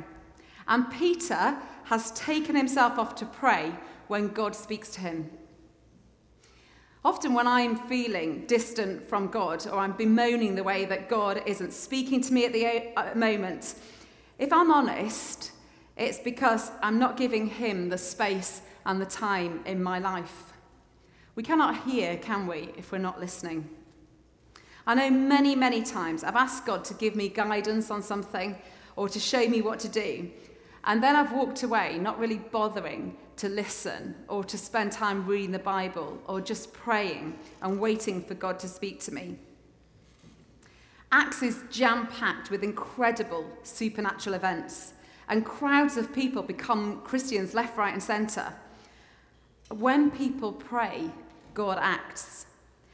And 0.68 0.90
Peter 0.92 1.58
has 1.86 2.12
taken 2.12 2.56
himself 2.56 2.98
off 3.00 3.16
to 3.16 3.26
pray 3.26 3.74
when 4.08 4.30
God 4.30 4.56
speaks 4.56 4.90
to 4.92 5.02
him. 5.02 5.30
Often, 7.06 7.36
when 7.36 7.48
I'm 7.48 7.78
feeling 7.78 8.46
distant 8.48 9.08
from 9.08 9.28
God 9.28 9.66
or 9.66 9.80
I'm 9.80 9.94
bemoaning 9.94 10.56
the 10.56 10.64
way 10.64 10.84
that 10.86 11.08
God 11.08 11.42
isn't 11.46 11.72
speaking 11.72 12.20
to 12.22 12.34
me 12.34 12.46
at 12.46 12.52
the 12.52 12.94
uh, 12.98 13.16
moment, 13.16 13.76
if 14.40 14.52
I'm 14.52 14.72
honest, 14.72 15.52
it's 15.96 16.20
because 16.20 16.70
I'm 16.82 17.00
not 17.00 17.16
giving 17.16 17.48
Him 17.48 17.88
the 17.90 17.98
space 17.98 18.62
and 18.86 19.00
the 19.00 19.06
time 19.06 19.62
in 19.66 19.82
my 19.82 20.00
life. 20.00 20.52
We 21.36 21.44
cannot 21.44 21.84
hear, 21.84 22.18
can 22.18 22.46
we, 22.46 22.72
if 22.78 22.92
we're 22.92 22.98
not 22.98 23.20
listening? 23.20 23.70
I 24.86 24.96
know 24.96 25.10
many, 25.10 25.56
many 25.56 25.84
times 25.84 26.24
I've 26.24 26.36
asked 26.36 26.66
God 26.66 26.84
to 26.86 26.94
give 26.94 27.16
me 27.16 27.30
guidance 27.30 27.90
on 27.90 28.02
something 28.02 28.58
or 28.96 29.08
to 29.10 29.20
show 29.20 29.48
me 29.48 29.62
what 29.62 29.80
to 29.80 29.88
do. 29.88 30.30
And 30.84 31.04
then 31.04 31.16
I've 31.16 31.34
walked 31.34 31.64
away, 31.64 31.98
not 31.98 32.20
really 32.20 32.38
bothering 32.38 33.18
to 33.38 33.50
listen 33.50 34.16
or 34.28 34.44
to 34.44 34.58
spend 34.58 34.92
time 34.92 35.26
reading 35.26 35.52
the 35.52 35.60
Bible 35.60 36.18
or 36.26 36.42
just 36.42 36.74
praying 36.74 37.38
and 37.62 37.80
waiting 37.80 38.22
for 38.22 38.34
God 38.34 38.60
to 38.60 38.68
speak 38.68 39.00
to 39.02 39.14
me. 39.14 39.38
Acts 41.12 41.42
is 41.42 41.64
jam 41.72 42.08
packed 42.08 42.52
with 42.52 42.64
incredible 42.64 43.46
supernatural 43.64 44.36
events, 44.36 44.94
and 45.30 45.46
crowds 45.46 45.96
of 45.96 46.14
people 46.14 46.42
become 46.42 47.02
Christians 47.02 47.54
left, 47.54 47.78
right, 47.78 47.94
and 47.94 48.04
centre. 48.04 48.54
When 49.70 50.12
people 50.12 50.52
pray, 50.52 51.10
God 51.54 51.78
acts. 51.82 52.46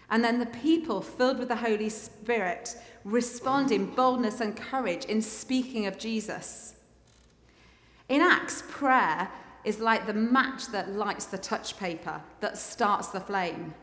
And 0.09 0.23
then 0.23 0.39
the 0.39 0.45
people, 0.45 1.01
filled 1.01 1.39
with 1.39 1.47
the 1.47 1.55
Holy 1.55 1.89
Spirit, 1.89 2.75
respond 3.03 3.71
in 3.71 3.87
boldness 3.87 4.41
and 4.41 4.55
courage 4.55 5.05
in 5.05 5.21
speaking 5.21 5.87
of 5.87 5.97
Jesus. 5.97 6.75
In 8.13 8.21
Acts, 8.21 8.61
prayer 8.67 9.27
is 9.63 9.79
like 9.79 10.05
the 10.05 10.13
match 10.13 10.67
that 10.67 10.91
lights 10.91 11.25
the 11.25 11.37
touch 11.39 11.79
paper, 11.79 12.21
that 12.41 12.59
starts 12.59 13.07
the 13.07 13.19
flame. 13.19 13.73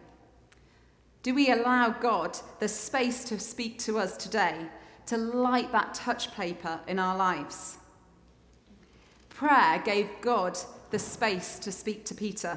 Do 1.25 1.35
we 1.35 1.51
allow 1.51 1.89
God 1.89 2.39
the 2.61 2.69
space 2.69 3.25
to 3.25 3.41
speak 3.41 3.81
to 3.81 3.99
us 3.99 4.17
today, 4.17 4.55
to 5.07 5.17
light 5.17 5.73
that 5.73 5.95
touch 5.95 6.33
paper 6.33 6.79
in 6.87 7.01
our 7.01 7.17
lives? 7.17 7.79
Prayer 9.31 9.83
gave 9.85 10.09
God 10.21 10.57
the 10.93 10.99
space 11.01 11.59
to 11.59 11.73
speak 11.73 12.05
to 12.05 12.15
Peter. 12.15 12.57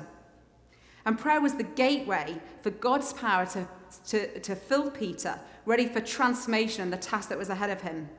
And 1.07 1.17
prayer 1.17 1.41
was 1.41 1.55
the 1.55 1.63
gateway 1.63 2.39
for 2.61 2.69
God's 2.69 3.13
power 3.13 3.47
to, 3.47 3.67
to, 4.09 4.39
to 4.41 4.55
fill 4.55 4.91
Peter, 4.91 5.39
ready 5.65 5.87
for 5.87 6.01
transformation 6.01 6.83
and 6.83 6.93
the 6.93 6.97
task 6.97 7.29
that 7.29 7.37
was 7.39 7.49
ahead 7.49 7.71
of 7.71 7.81
him. 7.81 8.09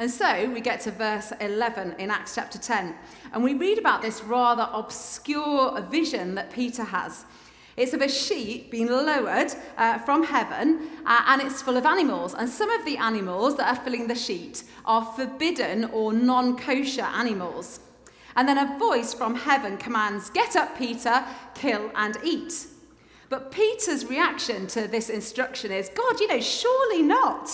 And 0.00 0.10
so 0.10 0.50
we 0.50 0.62
get 0.62 0.80
to 0.80 0.92
verse 0.92 1.30
11 1.42 1.96
in 1.98 2.10
Acts 2.10 2.34
chapter 2.34 2.58
10, 2.58 2.94
and 3.34 3.44
we 3.44 3.52
read 3.52 3.76
about 3.76 4.00
this 4.00 4.24
rather 4.24 4.66
obscure 4.72 5.78
vision 5.82 6.36
that 6.36 6.50
Peter 6.50 6.84
has. 6.84 7.26
It's 7.76 7.92
of 7.92 8.00
a 8.00 8.08
sheep 8.08 8.70
being 8.70 8.86
lowered 8.86 9.52
uh, 9.76 9.98
from 9.98 10.24
heaven, 10.24 10.88
uh, 11.04 11.24
and 11.26 11.42
it's 11.42 11.60
full 11.60 11.76
of 11.76 11.84
animals. 11.84 12.32
And 12.32 12.48
some 12.48 12.70
of 12.70 12.86
the 12.86 12.96
animals 12.96 13.58
that 13.58 13.68
are 13.68 13.84
filling 13.84 14.06
the 14.06 14.14
sheet 14.14 14.64
are 14.86 15.04
forbidden 15.04 15.84
or 15.84 16.14
non 16.14 16.56
kosher 16.56 17.02
animals. 17.02 17.80
And 18.36 18.48
then 18.48 18.56
a 18.56 18.78
voice 18.78 19.12
from 19.12 19.34
heaven 19.34 19.76
commands, 19.76 20.30
Get 20.30 20.56
up, 20.56 20.78
Peter, 20.78 21.26
kill 21.54 21.90
and 21.94 22.16
eat. 22.24 22.68
But 23.28 23.52
Peter's 23.52 24.06
reaction 24.06 24.66
to 24.68 24.88
this 24.88 25.10
instruction 25.10 25.70
is, 25.70 25.90
God, 25.90 26.20
you 26.20 26.28
know, 26.28 26.40
surely 26.40 27.02
not. 27.02 27.50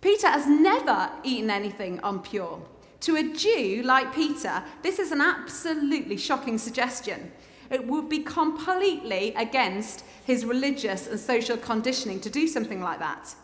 Peter 0.00 0.28
has 0.28 0.46
never 0.46 1.10
eaten 1.22 1.50
anything 1.50 2.00
impure. 2.02 2.60
To 3.00 3.16
a 3.16 3.22
Jew 3.22 3.82
like 3.84 4.14
Peter, 4.14 4.62
this 4.82 4.98
is 4.98 5.12
an 5.12 5.20
absolutely 5.20 6.16
shocking 6.16 6.58
suggestion. 6.58 7.32
It 7.70 7.86
would 7.86 8.08
be 8.08 8.20
completely 8.20 9.34
against 9.34 10.04
his 10.24 10.44
religious 10.44 11.06
and 11.06 11.18
social 11.18 11.56
conditioning 11.56 12.20
to 12.20 12.30
do 12.30 12.46
something 12.46 12.80
like 12.80 12.98
that. 12.98 13.34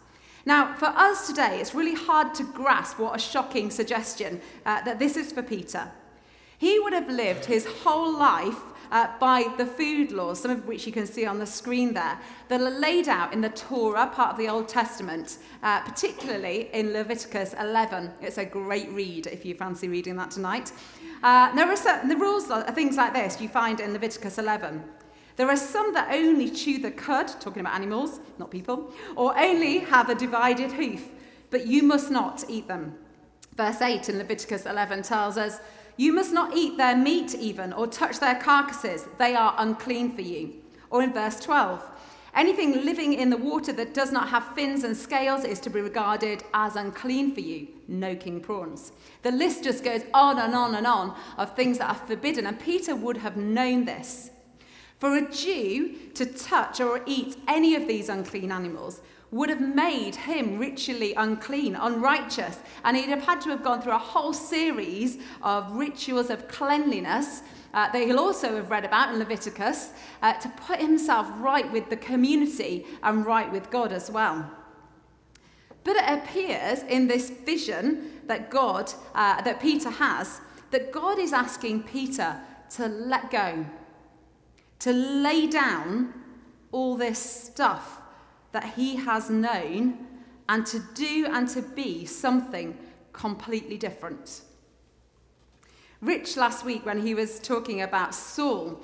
Now, 0.44 0.74
for 0.74 0.86
us 0.86 1.26
today, 1.26 1.58
it's 1.60 1.74
really 1.74 1.94
hard 1.94 2.34
to 2.34 2.44
grasp 2.44 2.98
what 2.98 3.16
a 3.16 3.18
shocking 3.18 3.70
suggestion 3.70 4.40
uh, 4.64 4.82
that 4.82 4.98
this 4.98 5.16
is 5.16 5.32
for 5.32 5.42
Peter. 5.42 5.90
He 6.58 6.78
would 6.80 6.92
have 6.92 7.08
lived 7.08 7.44
his 7.44 7.66
whole 7.66 8.16
life 8.16 8.60
uh, 8.90 9.08
by 9.18 9.46
the 9.56 9.66
food 9.66 10.12
laws, 10.12 10.40
some 10.40 10.50
of 10.50 10.66
which 10.66 10.86
you 10.86 10.92
can 10.92 11.06
see 11.06 11.26
on 11.26 11.38
the 11.38 11.46
screen 11.46 11.94
there, 11.94 12.18
that 12.48 12.60
are 12.60 12.70
laid 12.70 13.08
out 13.08 13.32
in 13.32 13.40
the 13.40 13.48
Torah, 13.50 14.06
part 14.06 14.32
of 14.32 14.38
the 14.38 14.48
Old 14.48 14.68
Testament, 14.68 15.38
uh, 15.62 15.80
particularly 15.80 16.70
in 16.72 16.92
Leviticus 16.92 17.54
11. 17.58 18.12
It's 18.20 18.38
a 18.38 18.44
great 18.44 18.90
read 18.90 19.26
if 19.26 19.44
you 19.44 19.54
fancy 19.54 19.88
reading 19.88 20.16
that 20.16 20.30
tonight. 20.30 20.72
Uh, 21.22 21.54
there 21.54 21.66
are 21.66 21.76
certain, 21.76 22.08
the 22.08 22.16
rules 22.16 22.50
are 22.50 22.70
things 22.72 22.96
like 22.96 23.14
this 23.14 23.40
you 23.40 23.48
find 23.48 23.80
in 23.80 23.92
Leviticus 23.92 24.38
11. 24.38 24.82
There 25.36 25.48
are 25.50 25.56
some 25.56 25.92
that 25.92 26.12
only 26.12 26.50
chew 26.50 26.78
the 26.78 26.90
cud, 26.90 27.28
talking 27.40 27.60
about 27.60 27.74
animals, 27.74 28.20
not 28.38 28.50
people, 28.50 28.92
or 29.16 29.38
only 29.38 29.78
have 29.78 30.08
a 30.08 30.14
divided 30.14 30.72
hoof, 30.72 31.08
but 31.50 31.66
you 31.66 31.82
must 31.82 32.10
not 32.10 32.44
eat 32.48 32.68
them. 32.68 32.94
Verse 33.54 33.80
8 33.80 34.08
in 34.08 34.18
Leviticus 34.18 34.66
11 34.66 35.02
tells 35.02 35.36
us, 35.36 35.60
You 35.96 36.12
must 36.12 36.32
not 36.32 36.56
eat 36.56 36.76
their 36.76 36.96
meat 36.96 37.34
even, 37.34 37.72
or 37.72 37.86
touch 37.86 38.20
their 38.20 38.34
carcasses, 38.34 39.06
they 39.18 39.34
are 39.34 39.54
unclean 39.58 40.14
for 40.14 40.22
you. 40.22 40.54
Or 40.90 41.02
in 41.02 41.12
verse 41.12 41.40
12, 41.40 41.90
Anything 42.36 42.84
living 42.84 43.14
in 43.14 43.30
the 43.30 43.38
water 43.38 43.72
that 43.72 43.94
does 43.94 44.12
not 44.12 44.28
have 44.28 44.54
fins 44.54 44.84
and 44.84 44.94
scales 44.94 45.42
is 45.42 45.58
to 45.60 45.70
be 45.70 45.80
regarded 45.80 46.44
as 46.52 46.76
unclean 46.76 47.32
for 47.32 47.40
you. 47.40 47.66
No 47.88 48.14
king 48.14 48.42
prawns. 48.42 48.92
The 49.22 49.30
list 49.30 49.64
just 49.64 49.82
goes 49.82 50.02
on 50.12 50.38
and 50.38 50.54
on 50.54 50.74
and 50.74 50.86
on 50.86 51.16
of 51.38 51.56
things 51.56 51.78
that 51.78 51.88
are 51.88 52.06
forbidden, 52.06 52.46
and 52.46 52.60
Peter 52.60 52.94
would 52.94 53.16
have 53.16 53.38
known 53.38 53.86
this. 53.86 54.30
For 54.98 55.16
a 55.16 55.30
Jew 55.30 55.96
to 56.12 56.26
touch 56.26 56.78
or 56.78 57.00
eat 57.06 57.36
any 57.48 57.74
of 57.74 57.88
these 57.88 58.10
unclean 58.10 58.52
animals 58.52 59.00
would 59.30 59.48
have 59.48 59.60
made 59.60 60.14
him 60.14 60.58
ritually 60.58 61.12
unclean, 61.14 61.74
unrighteous, 61.74 62.60
and 62.84 62.96
he'd 62.96 63.08
have 63.08 63.24
had 63.24 63.40
to 63.40 63.50
have 63.50 63.62
gone 63.62 63.82
through 63.82 63.92
a 63.92 63.98
whole 63.98 64.32
series 64.32 65.18
of 65.42 65.70
rituals 65.72 66.30
of 66.30 66.46
cleanliness 66.48 67.42
uh, 67.74 67.90
that 67.90 68.06
he'll 68.06 68.20
also 68.20 68.54
have 68.54 68.70
read 68.70 68.84
about 68.84 69.12
in 69.12 69.18
Leviticus 69.18 69.92
uh, 70.22 70.32
to 70.34 70.48
put 70.50 70.80
himself 70.80 71.26
right 71.38 71.70
with 71.72 71.90
the 71.90 71.96
community 71.96 72.86
and 73.02 73.26
right 73.26 73.50
with 73.50 73.70
God 73.70 73.92
as 73.92 74.10
well. 74.10 74.50
But 75.84 75.96
it 75.96 76.04
appears 76.08 76.82
in 76.82 77.06
this 77.06 77.30
vision 77.30 78.12
that 78.26 78.50
God, 78.50 78.92
uh, 79.14 79.42
that 79.42 79.60
Peter 79.60 79.90
has, 79.90 80.40
that 80.70 80.90
God 80.90 81.18
is 81.18 81.32
asking 81.32 81.84
Peter 81.84 82.40
to 82.70 82.88
let 82.88 83.30
go, 83.30 83.66
to 84.80 84.92
lay 84.92 85.46
down 85.46 86.14
all 86.72 86.96
this 86.96 87.18
stuff 87.18 87.95
that 88.56 88.72
he 88.74 88.96
has 88.96 89.28
known 89.28 89.98
and 90.48 90.64
to 90.64 90.80
do 90.94 91.26
and 91.30 91.46
to 91.46 91.60
be 91.60 92.06
something 92.06 92.74
completely 93.12 93.76
different. 93.76 94.40
Rich 96.00 96.38
last 96.38 96.64
week, 96.64 96.86
when 96.86 97.06
he 97.06 97.14
was 97.14 97.38
talking 97.38 97.82
about 97.82 98.14
Saul, 98.14 98.80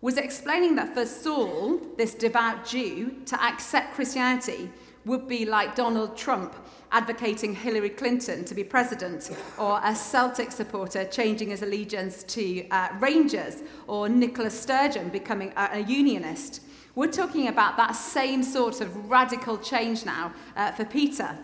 was 0.00 0.18
explaining 0.18 0.76
that 0.76 0.94
for 0.94 1.04
Saul, 1.04 1.80
this 1.96 2.14
devout 2.14 2.64
Jew, 2.64 3.16
to 3.26 3.42
accept 3.42 3.94
Christianity 3.94 4.70
would 5.04 5.26
be 5.26 5.44
like 5.44 5.74
Donald 5.74 6.16
Trump 6.16 6.54
advocating 6.92 7.56
Hillary 7.56 7.90
Clinton 7.90 8.44
to 8.44 8.54
be 8.54 8.62
president, 8.62 9.30
or 9.58 9.80
a 9.82 9.96
Celtic 9.96 10.52
supporter 10.52 11.04
changing 11.06 11.50
his 11.50 11.62
allegiance 11.62 12.22
to 12.24 12.68
uh, 12.68 12.90
Rangers, 13.00 13.62
or 13.88 14.08
Nicola 14.08 14.50
Sturgeon 14.50 15.08
becoming 15.08 15.52
a, 15.56 15.70
a, 15.72 15.80
unionist. 15.80 16.62
We're 16.98 17.06
talking 17.06 17.46
about 17.46 17.76
that 17.76 17.92
same 17.92 18.42
sort 18.42 18.80
of 18.80 19.08
radical 19.08 19.56
change 19.56 20.04
now 20.04 20.32
uh, 20.56 20.72
for 20.72 20.84
Peter. 20.84 21.38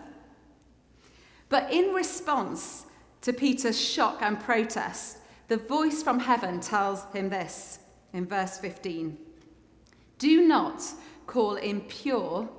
But 1.47 1.71
in 1.71 1.93
response 1.93 2.85
to 3.21 3.31
Peter's 3.31 3.79
shock 3.79 4.21
and 4.21 4.37
protest, 4.37 5.19
the 5.47 5.55
voice 5.55 6.03
from 6.03 6.19
heaven 6.19 6.59
tells 6.59 7.05
him 7.13 7.29
this 7.29 7.79
in 8.11 8.25
verse 8.25 8.57
15 8.57 9.17
Do 10.17 10.45
not 10.45 10.83
call 11.25 11.55
impure 11.55 12.49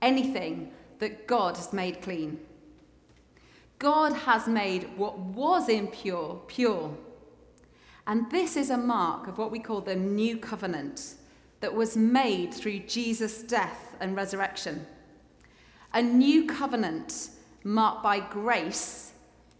anything 0.00 0.72
that 0.98 1.26
God 1.26 1.58
has 1.58 1.74
made 1.74 2.00
clean. 2.00 2.40
God 3.78 4.14
has 4.14 4.48
made 4.48 4.88
what 4.96 5.18
was 5.18 5.68
impure 5.68 6.40
pure. 6.46 6.96
And 8.06 8.30
this 8.30 8.56
is 8.56 8.70
a 8.70 8.78
mark 8.78 9.28
of 9.28 9.36
what 9.36 9.50
we 9.50 9.58
call 9.58 9.82
the 9.82 9.94
new 9.94 10.38
covenant 10.38 11.16
that 11.60 11.74
was 11.74 11.96
made 11.96 12.52
through 12.52 12.80
Jesus' 12.80 13.42
death 13.42 13.96
and 14.00 14.16
resurrection. 14.16 14.86
A 15.92 16.02
new 16.02 16.46
covenant 16.46 17.30
marked 17.62 18.02
by 18.02 18.20
grace 18.20 19.10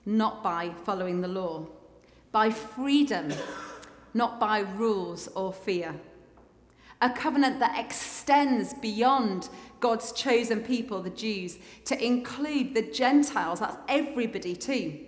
not 0.07 0.42
by 0.42 0.71
following 0.85 1.21
the 1.21 1.28
law, 1.28 1.66
by 2.33 2.50
freedom, 2.50 3.33
not 4.14 4.40
by 4.40 4.61
rules 4.61 5.28
or 5.28 5.52
fear. 5.52 5.95
A 7.02 7.11
covenant 7.11 7.61
that 7.61 7.78
extends 7.78 8.75
beyond 8.75 9.49
God's 9.80 10.12
chosen 10.12 10.61
people, 10.61 11.00
the 11.00 11.11
Jews, 11.11 11.59
to 11.87 12.04
include 12.04 12.75
the 12.75 12.83
Gentiles, 12.83 13.61
that's 13.61 13.76
everybody 13.88 14.54
too. 14.54 14.99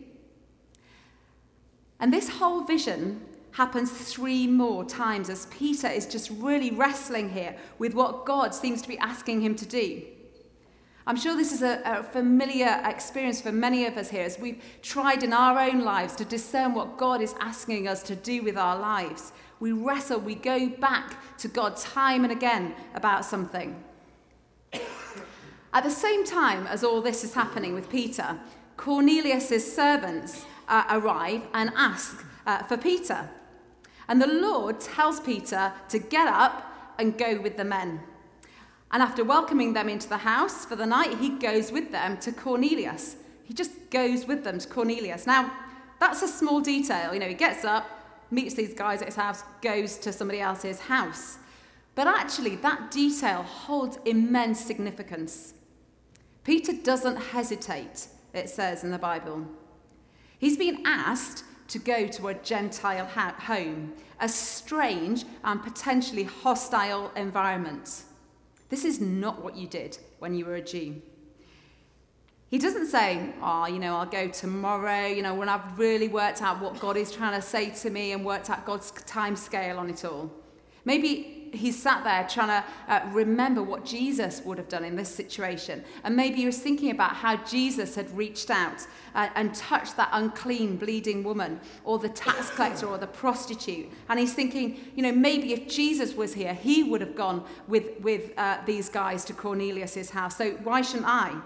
And 2.00 2.12
this 2.12 2.28
whole 2.28 2.62
vision 2.64 3.20
happens 3.52 3.90
three 3.90 4.46
more 4.46 4.84
times 4.84 5.28
as 5.28 5.46
Peter 5.46 5.86
is 5.86 6.06
just 6.06 6.30
really 6.30 6.70
wrestling 6.70 7.30
here 7.30 7.54
with 7.78 7.94
what 7.94 8.24
God 8.24 8.54
seems 8.54 8.82
to 8.82 8.88
be 8.88 8.98
asking 8.98 9.40
him 9.42 9.54
to 9.56 9.66
do. 9.66 10.02
I'm 11.06 11.16
sure 11.16 11.36
this 11.36 11.52
is 11.52 11.62
a, 11.62 11.82
a, 11.84 12.02
familiar 12.02 12.80
experience 12.84 13.40
for 13.40 13.50
many 13.50 13.86
of 13.86 13.96
us 13.96 14.08
here 14.08 14.22
as 14.22 14.38
we've 14.38 14.62
tried 14.82 15.24
in 15.24 15.32
our 15.32 15.58
own 15.58 15.80
lives 15.80 16.14
to 16.16 16.24
discern 16.24 16.74
what 16.74 16.96
God 16.96 17.20
is 17.20 17.34
asking 17.40 17.88
us 17.88 18.02
to 18.04 18.14
do 18.14 18.42
with 18.42 18.56
our 18.56 18.78
lives. 18.78 19.32
We 19.58 19.72
wrestle, 19.72 20.20
we 20.20 20.36
go 20.36 20.68
back 20.68 21.16
to 21.38 21.48
God 21.48 21.76
time 21.76 22.22
and 22.22 22.32
again 22.32 22.74
about 22.94 23.24
something. 23.24 23.82
At 25.74 25.84
the 25.84 25.90
same 25.90 26.24
time 26.24 26.66
as 26.68 26.84
all 26.84 27.00
this 27.00 27.24
is 27.24 27.34
happening 27.34 27.74
with 27.74 27.90
Peter, 27.90 28.38
Cornelius' 28.76 29.74
servants 29.74 30.44
uh, 30.68 30.84
arrive 30.90 31.42
and 31.52 31.72
ask 31.76 32.24
uh, 32.46 32.62
for 32.62 32.76
Peter. 32.76 33.28
And 34.08 34.20
the 34.20 34.26
Lord 34.26 34.80
tells 34.80 35.20
Peter 35.20 35.72
to 35.88 35.98
get 35.98 36.28
up 36.28 36.94
and 36.98 37.16
go 37.16 37.40
with 37.40 37.56
the 37.56 37.64
men. 37.64 38.00
And 38.90 39.02
after 39.02 39.24
welcoming 39.24 39.72
them 39.72 39.88
into 39.88 40.08
the 40.08 40.18
house 40.18 40.64
for 40.64 40.76
the 40.76 40.86
night, 40.86 41.18
he 41.18 41.30
goes 41.30 41.72
with 41.72 41.92
them 41.92 42.18
to 42.18 42.32
Cornelius. 42.32 43.16
He 43.44 43.54
just 43.54 43.90
goes 43.90 44.26
with 44.26 44.44
them 44.44 44.58
to 44.58 44.68
Cornelius. 44.68 45.26
Now, 45.26 45.52
that's 45.98 46.22
a 46.22 46.28
small 46.28 46.60
detail. 46.60 47.14
You 47.14 47.20
know, 47.20 47.28
he 47.28 47.34
gets 47.34 47.64
up, 47.64 47.86
meets 48.30 48.54
these 48.54 48.74
guys 48.74 49.00
at 49.00 49.08
his 49.08 49.16
house, 49.16 49.44
goes 49.62 49.96
to 49.98 50.12
somebody 50.12 50.40
else's 50.40 50.80
house. 50.80 51.38
But 51.94 52.06
actually, 52.06 52.56
that 52.56 52.90
detail 52.90 53.42
holds 53.42 53.98
immense 54.04 54.60
significance. 54.60 55.54
Peter 56.44 56.72
doesn't 56.72 57.16
hesitate, 57.16 58.08
it 58.34 58.50
says 58.50 58.84
in 58.84 58.90
the 58.90 58.98
Bible. 58.98 59.46
He's 60.38 60.56
been 60.56 60.82
asked 60.84 61.44
to 61.68 61.78
go 61.78 62.06
to 62.06 62.28
a 62.28 62.34
Gentile 62.34 63.06
home, 63.06 63.92
a 64.20 64.28
strange 64.28 65.24
and 65.44 65.62
potentially 65.62 66.24
hostile 66.24 67.10
environment. 67.16 68.02
This 68.68 68.84
is 68.84 69.00
not 69.00 69.42
what 69.42 69.56
you 69.56 69.66
did 69.66 69.98
when 70.18 70.34
you 70.34 70.46
were 70.46 70.56
a 70.56 70.62
Jew. 70.62 71.02
He 72.48 72.58
doesn't 72.58 72.88
say, 72.88 73.32
oh, 73.42 73.66
you 73.66 73.78
know, 73.78 73.96
I'll 73.96 74.04
go 74.04 74.28
tomorrow, 74.28 75.06
you 75.06 75.22
know, 75.22 75.34
when 75.34 75.48
I've 75.48 75.78
really 75.78 76.08
worked 76.08 76.42
out 76.42 76.60
what 76.60 76.78
God 76.78 76.98
is 76.98 77.10
trying 77.10 77.38
to 77.40 77.40
say 77.40 77.70
to 77.70 77.88
me 77.88 78.12
and 78.12 78.24
worked 78.24 78.50
out 78.50 78.66
God's 78.66 78.90
time 78.90 79.36
scale 79.36 79.78
on 79.78 79.88
it 79.88 80.04
all. 80.04 80.30
Maybe 80.84 81.41
he's 81.52 81.80
sat 81.80 82.02
there 82.04 82.26
trying 82.28 82.48
to 82.48 82.64
uh, 82.88 83.08
remember 83.12 83.62
what 83.62 83.84
Jesus 83.84 84.42
would 84.44 84.58
have 84.58 84.68
done 84.68 84.84
in 84.84 84.96
this 84.96 85.08
situation. 85.08 85.84
And 86.04 86.16
maybe 86.16 86.36
he 86.36 86.46
was 86.46 86.58
thinking 86.58 86.90
about 86.90 87.14
how 87.14 87.36
Jesus 87.44 87.94
had 87.94 88.10
reached 88.16 88.50
out 88.50 88.86
uh, 89.14 89.28
and 89.34 89.54
touched 89.54 89.96
that 89.96 90.08
unclean, 90.12 90.76
bleeding 90.76 91.22
woman, 91.22 91.60
or 91.84 91.98
the 91.98 92.08
tax 92.08 92.50
collector, 92.50 92.86
or 92.86 92.98
the 92.98 93.06
prostitute. 93.06 93.90
And 94.08 94.18
he's 94.18 94.34
thinking, 94.34 94.80
you 94.94 95.02
know, 95.02 95.12
maybe 95.12 95.52
if 95.52 95.68
Jesus 95.68 96.14
was 96.14 96.34
here, 96.34 96.54
he 96.54 96.82
would 96.82 97.00
have 97.00 97.14
gone 97.14 97.44
with, 97.68 98.00
with 98.00 98.32
uh, 98.36 98.58
these 98.66 98.88
guys 98.88 99.24
to 99.26 99.32
Cornelius's 99.32 100.10
house. 100.10 100.36
So 100.36 100.52
why 100.62 100.82
shouldn't 100.82 101.08
I? 101.08 101.40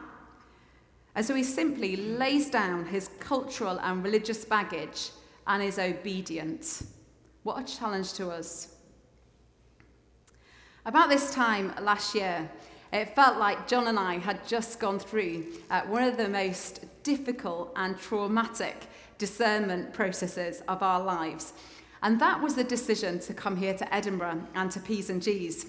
And 1.14 1.24
so 1.24 1.34
he 1.34 1.42
simply 1.42 1.96
lays 1.96 2.50
down 2.50 2.86
his 2.86 3.08
cultural 3.18 3.80
and 3.80 4.04
religious 4.04 4.44
baggage 4.44 5.10
and 5.46 5.62
is 5.62 5.78
obedient. 5.78 6.82
What 7.42 7.58
a 7.58 7.64
challenge 7.64 8.12
to 8.14 8.30
us. 8.30 8.75
About 10.86 11.08
this 11.08 11.34
time 11.34 11.74
last 11.80 12.14
year, 12.14 12.48
it 12.92 13.12
felt 13.16 13.38
like 13.38 13.66
John 13.66 13.88
and 13.88 13.98
I 13.98 14.18
had 14.18 14.46
just 14.46 14.78
gone 14.78 15.00
through 15.00 15.44
uh, 15.68 15.80
one 15.80 16.04
of 16.04 16.16
the 16.16 16.28
most 16.28 16.84
difficult 17.02 17.72
and 17.74 17.98
traumatic 17.98 18.86
discernment 19.18 19.92
processes 19.92 20.62
of 20.68 20.84
our 20.84 21.02
lives. 21.02 21.54
And 22.04 22.20
that 22.20 22.40
was 22.40 22.54
the 22.54 22.62
decision 22.62 23.18
to 23.18 23.34
come 23.34 23.56
here 23.56 23.74
to 23.74 23.92
Edinburgh 23.92 24.46
and 24.54 24.70
to 24.70 24.78
P's 24.78 25.10
and 25.10 25.20
G's. 25.20 25.66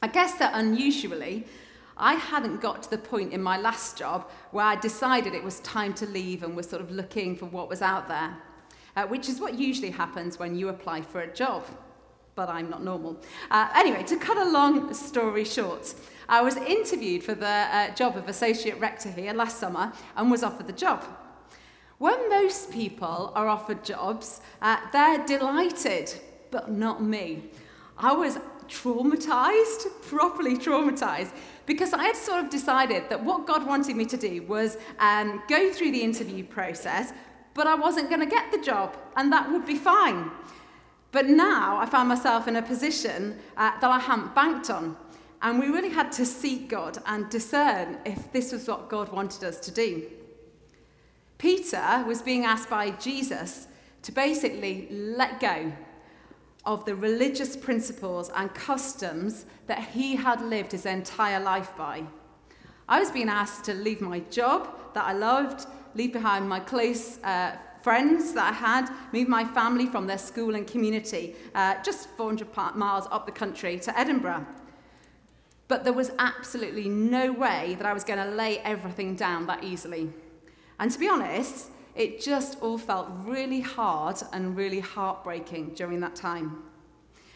I 0.00 0.06
guess 0.06 0.32
that 0.36 0.52
unusually, 0.54 1.44
I 1.98 2.14
hadn't 2.14 2.62
got 2.62 2.82
to 2.84 2.90
the 2.90 2.96
point 2.96 3.34
in 3.34 3.42
my 3.42 3.58
last 3.58 3.98
job 3.98 4.30
where 4.50 4.64
I 4.64 4.76
decided 4.76 5.34
it 5.34 5.44
was 5.44 5.60
time 5.60 5.92
to 5.94 6.06
leave 6.06 6.42
and 6.42 6.56
was 6.56 6.70
sort 6.70 6.80
of 6.80 6.90
looking 6.90 7.36
for 7.36 7.44
what 7.44 7.68
was 7.68 7.82
out 7.82 8.08
there, 8.08 8.34
uh, 8.96 9.06
which 9.08 9.28
is 9.28 9.40
what 9.40 9.58
usually 9.58 9.90
happens 9.90 10.38
when 10.38 10.56
you 10.56 10.70
apply 10.70 11.02
for 11.02 11.20
a 11.20 11.30
job 11.30 11.66
but 12.40 12.48
I'm 12.48 12.70
not 12.70 12.82
normal. 12.82 13.18
Uh, 13.50 13.68
anyway, 13.74 14.02
to 14.04 14.16
cut 14.16 14.38
a 14.38 14.50
long 14.50 14.94
story 14.94 15.44
short, 15.44 15.94
I 16.26 16.40
was 16.40 16.56
interviewed 16.56 17.22
for 17.22 17.34
the 17.34 17.46
uh, 17.46 17.94
job 17.94 18.16
of 18.16 18.28
associate 18.28 18.80
rector 18.80 19.10
here 19.10 19.34
last 19.34 19.58
summer 19.58 19.92
and 20.16 20.30
was 20.30 20.42
offered 20.42 20.66
the 20.66 20.72
job. 20.72 21.04
When 21.98 22.30
most 22.30 22.72
people 22.72 23.30
are 23.34 23.46
offered 23.46 23.84
jobs, 23.84 24.40
uh, 24.62 24.78
they're 24.90 25.22
delighted, 25.26 26.14
but 26.50 26.70
not 26.70 27.02
me. 27.02 27.50
I 27.98 28.14
was 28.14 28.38
traumatized, 28.68 29.82
properly 30.08 30.56
traumatized, 30.56 31.32
because 31.66 31.92
I 31.92 32.04
had 32.04 32.16
sort 32.16 32.42
of 32.42 32.48
decided 32.48 33.10
that 33.10 33.22
what 33.22 33.46
God 33.46 33.66
wanted 33.66 33.96
me 33.96 34.06
to 34.06 34.16
do 34.16 34.44
was 34.44 34.78
um, 34.98 35.42
go 35.46 35.70
through 35.70 35.92
the 35.92 36.00
interview 36.00 36.42
process, 36.42 37.12
but 37.52 37.66
I 37.66 37.74
wasn't 37.74 38.08
going 38.08 38.20
to 38.20 38.34
get 38.36 38.50
the 38.50 38.62
job, 38.62 38.96
and 39.16 39.30
that 39.30 39.52
would 39.52 39.66
be 39.66 39.76
fine. 39.76 40.30
But 41.12 41.26
now 41.26 41.78
I 41.78 41.86
found 41.86 42.08
myself 42.08 42.46
in 42.46 42.56
a 42.56 42.62
position 42.62 43.38
uh, 43.56 43.72
that 43.80 43.90
I 43.90 43.98
hadn't 43.98 44.34
banked 44.34 44.70
on. 44.70 44.96
And 45.42 45.58
we 45.58 45.66
really 45.66 45.88
had 45.88 46.12
to 46.12 46.26
seek 46.26 46.68
God 46.68 46.98
and 47.06 47.28
discern 47.30 47.98
if 48.04 48.30
this 48.32 48.52
was 48.52 48.68
what 48.68 48.88
God 48.88 49.10
wanted 49.10 49.42
us 49.42 49.58
to 49.60 49.70
do. 49.70 50.04
Peter 51.38 52.04
was 52.06 52.20
being 52.20 52.44
asked 52.44 52.68
by 52.68 52.90
Jesus 52.90 53.66
to 54.02 54.12
basically 54.12 54.86
let 54.90 55.40
go 55.40 55.72
of 56.66 56.84
the 56.84 56.94
religious 56.94 57.56
principles 57.56 58.30
and 58.36 58.52
customs 58.54 59.46
that 59.66 59.82
he 59.88 60.16
had 60.16 60.42
lived 60.42 60.72
his 60.72 60.84
entire 60.84 61.40
life 61.40 61.74
by. 61.76 62.04
I 62.88 63.00
was 63.00 63.10
being 63.10 63.28
asked 63.28 63.64
to 63.64 63.74
leave 63.74 64.00
my 64.00 64.20
job 64.30 64.68
that 64.94 65.04
I 65.04 65.12
loved, 65.12 65.66
leave 65.94 66.12
behind 66.12 66.48
my 66.48 66.60
close 66.60 67.18
uh, 67.22 67.56
friends 67.82 68.32
that 68.34 68.52
I 68.52 68.54
had, 68.54 68.90
moved 69.12 69.28
my 69.28 69.44
family 69.44 69.86
from 69.86 70.06
their 70.06 70.18
school 70.18 70.54
and 70.54 70.66
community 70.66 71.34
uh, 71.54 71.82
just 71.82 72.08
400 72.10 72.48
miles 72.76 73.06
up 73.10 73.26
the 73.26 73.32
country 73.32 73.78
to 73.80 73.98
Edinburgh. 73.98 74.46
But 75.68 75.84
there 75.84 75.92
was 75.92 76.10
absolutely 76.18 76.88
no 76.88 77.32
way 77.32 77.76
that 77.76 77.86
I 77.86 77.92
was 77.92 78.04
going 78.04 78.18
to 78.18 78.34
lay 78.34 78.58
everything 78.58 79.14
down 79.14 79.46
that 79.46 79.62
easily. 79.62 80.10
And 80.78 80.90
to 80.90 80.98
be 80.98 81.08
honest, 81.08 81.70
it 81.94 82.20
just 82.20 82.60
all 82.60 82.78
felt 82.78 83.08
really 83.24 83.60
hard 83.60 84.16
and 84.32 84.56
really 84.56 84.80
heartbreaking 84.80 85.74
during 85.74 86.00
that 86.00 86.16
time. 86.16 86.64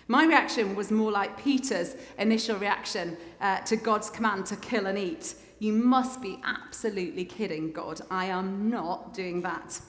My 0.08 0.26
reaction 0.26 0.74
was 0.74 0.90
more 0.90 1.10
like 1.10 1.42
Peter's 1.42 1.96
initial 2.18 2.58
reaction 2.58 3.16
uh, 3.40 3.60
to 3.60 3.76
God's 3.76 4.10
command 4.10 4.46
to 4.46 4.56
kill 4.56 4.86
and 4.86 4.98
eat. 4.98 5.34
You 5.60 5.72
must 5.72 6.20
be 6.20 6.40
absolutely 6.44 7.24
kidding, 7.24 7.72
God. 7.72 8.00
I 8.10 8.26
am 8.26 8.68
not 8.68 9.14
doing 9.14 9.40
that. 9.42 9.80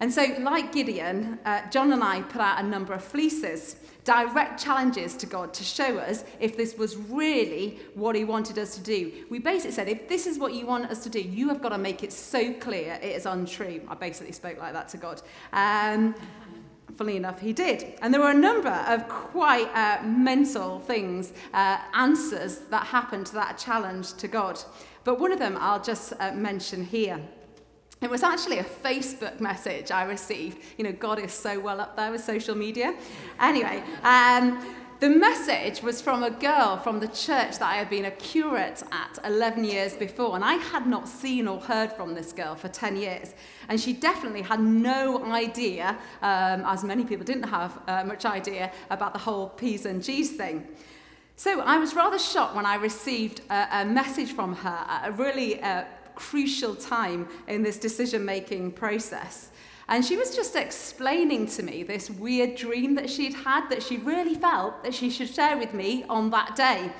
And 0.00 0.12
so, 0.12 0.24
like 0.40 0.72
Gideon, 0.72 1.40
uh, 1.44 1.68
John 1.70 1.92
and 1.92 2.04
I 2.04 2.22
put 2.22 2.40
out 2.40 2.62
a 2.62 2.66
number 2.66 2.92
of 2.92 3.02
fleeces, 3.02 3.76
direct 4.04 4.62
challenges 4.62 5.16
to 5.16 5.26
God 5.26 5.52
to 5.54 5.64
show 5.64 5.98
us 5.98 6.24
if 6.38 6.56
this 6.56 6.78
was 6.78 6.96
really 6.96 7.80
what 7.94 8.14
He 8.14 8.24
wanted 8.24 8.58
us 8.58 8.76
to 8.76 8.80
do. 8.80 9.24
We 9.28 9.40
basically 9.40 9.72
said, 9.72 9.88
if 9.88 10.08
this 10.08 10.26
is 10.26 10.38
what 10.38 10.54
you 10.54 10.66
want 10.66 10.88
us 10.90 11.02
to 11.02 11.10
do, 11.10 11.20
you 11.20 11.48
have 11.48 11.60
got 11.60 11.70
to 11.70 11.78
make 11.78 12.04
it 12.04 12.12
so 12.12 12.52
clear 12.54 12.98
it 13.02 13.16
is 13.16 13.26
untrue. 13.26 13.80
I 13.88 13.96
basically 13.96 14.32
spoke 14.32 14.58
like 14.58 14.72
that 14.72 14.88
to 14.90 14.98
God. 14.98 15.20
Um, 15.52 16.14
funnily 16.94 17.16
enough, 17.16 17.40
he 17.40 17.52
did. 17.52 17.94
And 18.00 18.14
there 18.14 18.20
were 18.20 18.30
a 18.30 18.34
number 18.34 18.70
of 18.70 19.08
quite 19.08 19.68
uh, 19.74 20.02
mental 20.04 20.78
things, 20.78 21.32
uh, 21.52 21.78
answers 21.92 22.58
that 22.70 22.86
happened 22.86 23.26
to 23.26 23.34
that 23.34 23.58
challenge 23.58 24.14
to 24.14 24.28
God. 24.28 24.60
But 25.02 25.18
one 25.18 25.32
of 25.32 25.40
them 25.40 25.56
I'll 25.58 25.82
just 25.82 26.12
uh, 26.20 26.32
mention 26.32 26.84
here. 26.84 27.20
It 28.00 28.08
was 28.08 28.22
actually 28.22 28.58
a 28.58 28.64
Facebook 28.64 29.40
message 29.40 29.90
I 29.90 30.04
received. 30.04 30.58
You 30.76 30.84
know, 30.84 30.92
God 30.92 31.18
is 31.18 31.32
so 31.32 31.58
well 31.58 31.80
up 31.80 31.96
there 31.96 32.12
with 32.12 32.22
social 32.22 32.54
media. 32.54 32.94
Anyway, 33.40 33.82
um, 34.04 34.64
the 35.00 35.08
message 35.08 35.82
was 35.82 36.00
from 36.00 36.22
a 36.22 36.30
girl 36.30 36.76
from 36.76 37.00
the 37.00 37.08
church 37.08 37.58
that 37.58 37.62
I 37.62 37.74
had 37.74 37.90
been 37.90 38.04
a 38.04 38.10
curate 38.12 38.84
at 38.92 39.18
11 39.24 39.64
years 39.64 39.94
before, 39.94 40.36
and 40.36 40.44
I 40.44 40.54
had 40.54 40.86
not 40.86 41.08
seen 41.08 41.48
or 41.48 41.60
heard 41.60 41.92
from 41.92 42.14
this 42.14 42.32
girl 42.32 42.54
for 42.54 42.68
10 42.68 42.96
years. 42.96 43.34
And 43.68 43.80
she 43.80 43.92
definitely 43.92 44.42
had 44.42 44.60
no 44.60 45.24
idea, 45.32 45.98
um, 46.22 46.64
as 46.66 46.84
many 46.84 47.04
people 47.04 47.24
didn't 47.24 47.48
have 47.48 47.80
uh, 47.88 48.04
much 48.04 48.24
idea, 48.24 48.70
about 48.90 49.12
the 49.12 49.18
whole 49.18 49.48
P's 49.48 49.86
and 49.86 50.02
G's 50.02 50.32
thing. 50.32 50.68
So 51.34 51.60
I 51.60 51.78
was 51.78 51.94
rather 51.94 52.18
shocked 52.18 52.56
when 52.56 52.66
I 52.66 52.74
received 52.74 53.42
a, 53.50 53.68
a 53.70 53.84
message 53.84 54.32
from 54.32 54.56
her, 54.56 55.00
a 55.04 55.12
really 55.12 55.62
uh, 55.62 55.84
crucial 56.18 56.74
time 56.74 57.28
in 57.46 57.62
this 57.62 57.78
decision 57.78 58.24
making 58.24 58.72
process. 58.72 59.50
And 59.88 60.04
she 60.04 60.16
was 60.16 60.34
just 60.34 60.56
explaining 60.56 61.46
to 61.46 61.62
me 61.62 61.84
this 61.84 62.10
weird 62.10 62.56
dream 62.56 62.96
that 62.96 63.08
she'd 63.08 63.34
had 63.34 63.68
that 63.70 63.82
she 63.82 63.96
really 63.98 64.34
felt 64.34 64.82
that 64.82 64.92
she 64.92 65.08
should 65.08 65.30
share 65.30 65.56
with 65.56 65.72
me 65.72 66.04
on 66.08 66.30
that 66.30 66.56
day. 66.56 66.92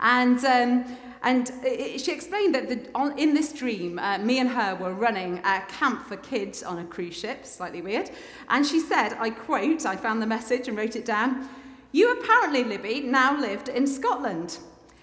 And, 0.00 0.44
um, 0.44 0.96
and 1.22 1.50
it, 1.62 2.00
she 2.00 2.12
explained 2.12 2.54
that 2.56 2.68
the, 2.68 2.90
on, 2.94 3.18
in 3.18 3.32
this 3.32 3.52
dream, 3.52 3.98
uh, 3.98 4.18
me 4.18 4.40
and 4.40 4.50
her 4.50 4.74
were 4.74 4.92
running 4.92 5.38
a 5.38 5.62
camp 5.68 6.06
for 6.06 6.16
kids 6.16 6.62
on 6.62 6.78
a 6.80 6.84
cruise 6.84 7.16
ship, 7.16 7.46
slightly 7.46 7.80
weird. 7.80 8.10
And 8.48 8.66
she 8.66 8.80
said, 8.80 9.14
I 9.18 9.30
quote, 9.30 9.86
I 9.86 9.96
found 9.96 10.20
the 10.20 10.26
message 10.26 10.68
and 10.68 10.76
wrote 10.76 10.96
it 10.96 11.06
down 11.06 11.48
You 11.92 12.18
apparently, 12.18 12.64
Libby, 12.64 13.00
now 13.00 13.40
lived 13.40 13.68
in 13.68 13.86
Scotland. 13.86 14.58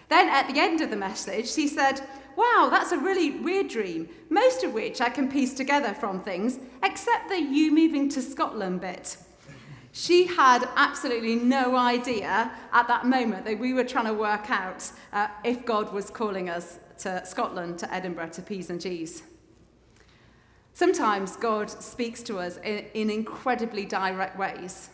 Then 0.09 0.29
at 0.29 0.47
the 0.53 0.59
end 0.59 0.81
of 0.81 0.91
the 0.91 0.95
message, 0.95 1.51
she 1.51 1.67
said, 1.67 2.01
Wow, 2.35 2.69
that's 2.71 2.91
a 2.91 2.97
really 2.97 3.31
weird 3.31 3.67
dream, 3.67 4.09
most 4.29 4.63
of 4.63 4.73
which 4.73 5.01
I 5.01 5.09
can 5.09 5.29
piece 5.29 5.53
together 5.53 5.93
from 5.93 6.21
things, 6.21 6.59
except 6.83 7.29
the 7.29 7.39
you 7.39 7.71
moving 7.71 8.09
to 8.09 8.21
Scotland 8.21 8.81
bit. 8.81 9.17
She 9.91 10.25
had 10.25 10.67
absolutely 10.75 11.35
no 11.35 11.75
idea 11.75 12.51
at 12.71 12.87
that 12.87 13.05
moment 13.05 13.45
that 13.45 13.59
we 13.59 13.73
were 13.73 13.83
trying 13.83 14.05
to 14.05 14.13
work 14.13 14.49
out 14.49 14.91
uh, 15.11 15.27
if 15.43 15.65
God 15.65 15.93
was 15.93 16.09
calling 16.09 16.49
us 16.49 16.79
to 16.99 17.23
Scotland, 17.25 17.77
to 17.79 17.93
Edinburgh, 17.93 18.29
to 18.29 18.41
P's 18.41 18.71
and 18.71 18.81
G's. 18.81 19.21
Sometimes 20.73 21.35
God 21.35 21.69
speaks 21.69 22.23
to 22.23 22.39
us 22.39 22.57
in, 22.57 22.85
in 22.95 23.11
incredibly 23.11 23.85
direct 23.85 24.37
ways. 24.39 24.89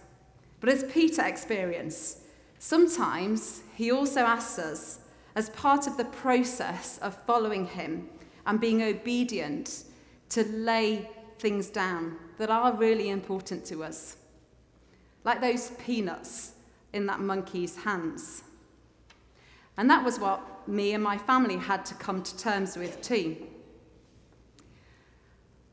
But 0.60 0.70
as 0.70 0.84
Peter 0.84 1.24
experienced, 1.26 2.20
sometimes 2.58 3.62
he 3.76 3.92
also 3.92 4.22
asks 4.22 4.60
us 4.60 5.00
as 5.40 5.50
part 5.52 5.88
of 5.88 5.96
the 5.96 6.04
process 6.04 6.98
of 6.98 7.16
following 7.24 7.66
him 7.66 8.10
and 8.46 8.60
being 8.60 8.84
obedient 8.84 9.86
to 10.28 10.44
lay 10.44 11.10
things 11.38 11.70
down 11.70 12.18
that 12.38 12.50
are 12.50 12.74
really 12.74 13.08
important 13.08 13.64
to 13.64 13.82
us. 13.82 14.18
Like 15.24 15.40
those 15.40 15.70
peanuts 15.86 16.52
in 16.92 17.06
that 17.06 17.22
monkey's 17.22 17.78
hands. 17.78 18.44
And 19.78 19.90
that 19.90 20.04
was 20.04 20.20
what 20.20 20.68
me 20.68 20.92
and 20.94 21.02
my 21.02 21.18
family 21.18 21.56
had 21.56 21.86
to 21.86 21.96
come 21.96 22.22
to 22.22 22.38
terms 22.38 22.76
with 22.76 23.02
too. 23.02 23.38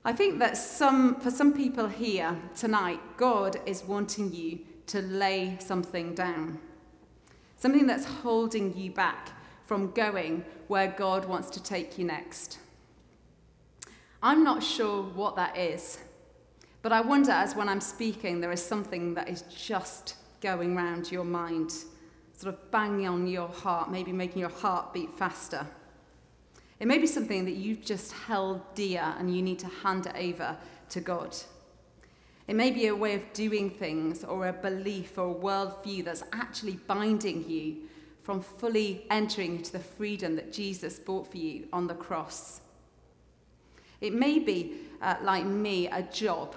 I 0.04 0.12
think 0.12 0.38
that 0.38 0.56
some, 0.56 1.16
for 1.16 1.32
some 1.32 1.52
people 1.52 1.88
here 1.88 2.36
tonight, 2.56 3.00
God 3.16 3.56
is 3.66 3.82
wanting 3.82 4.32
you 4.32 4.60
to 4.86 5.02
lay 5.02 5.56
something 5.58 6.14
down. 6.14 6.60
Something 7.56 7.88
that's 7.88 8.04
holding 8.04 8.76
you 8.76 8.92
back 8.92 9.30
from 9.66 9.90
going 9.90 10.44
where 10.68 10.88
God 10.88 11.26
wants 11.26 11.50
to 11.50 11.62
take 11.62 11.98
you 11.98 12.04
next. 12.04 12.58
I'm 14.22 14.42
not 14.42 14.62
sure 14.62 15.02
what 15.02 15.36
that 15.36 15.56
is, 15.56 15.98
but 16.82 16.92
I 16.92 17.00
wonder 17.00 17.32
as 17.32 17.54
when 17.54 17.68
I'm 17.68 17.80
speaking, 17.80 18.40
there 18.40 18.52
is 18.52 18.62
something 18.62 19.14
that 19.14 19.28
is 19.28 19.42
just 19.42 20.14
going 20.40 20.74
round 20.76 21.10
your 21.10 21.24
mind, 21.24 21.72
sort 22.32 22.54
of 22.54 22.70
banging 22.70 23.08
on 23.08 23.26
your 23.26 23.48
heart, 23.48 23.90
maybe 23.90 24.12
making 24.12 24.38
your 24.38 24.50
heart 24.50 24.94
beat 24.94 25.12
faster. 25.12 25.66
It 26.78 26.86
may 26.86 26.98
be 26.98 27.06
something 27.06 27.44
that 27.44 27.54
you've 27.54 27.84
just 27.84 28.12
held 28.12 28.60
dear 28.74 29.14
and 29.18 29.34
you 29.34 29.42
need 29.42 29.58
to 29.60 29.66
hand 29.66 30.06
it 30.06 30.14
over 30.16 30.56
to 30.90 31.00
God. 31.00 31.36
It 32.46 32.54
may 32.54 32.70
be 32.70 32.86
a 32.86 32.94
way 32.94 33.14
of 33.14 33.32
doing 33.32 33.70
things 33.70 34.22
or 34.22 34.46
a 34.46 34.52
belief 34.52 35.18
or 35.18 35.32
a 35.32 35.34
worldview 35.34 36.04
that's 36.04 36.22
actually 36.32 36.78
binding 36.86 37.48
you 37.48 37.88
from 38.26 38.40
fully 38.40 39.06
entering 39.08 39.54
into 39.54 39.70
the 39.70 39.78
freedom 39.78 40.34
that 40.34 40.52
Jesus 40.52 40.98
bought 40.98 41.30
for 41.30 41.36
you 41.36 41.68
on 41.72 41.86
the 41.86 41.94
cross. 41.94 42.60
It 44.00 44.12
may 44.12 44.40
be, 44.40 44.78
uh, 45.00 45.14
like 45.22 45.46
me, 45.46 45.86
a 45.86 46.02
job 46.02 46.56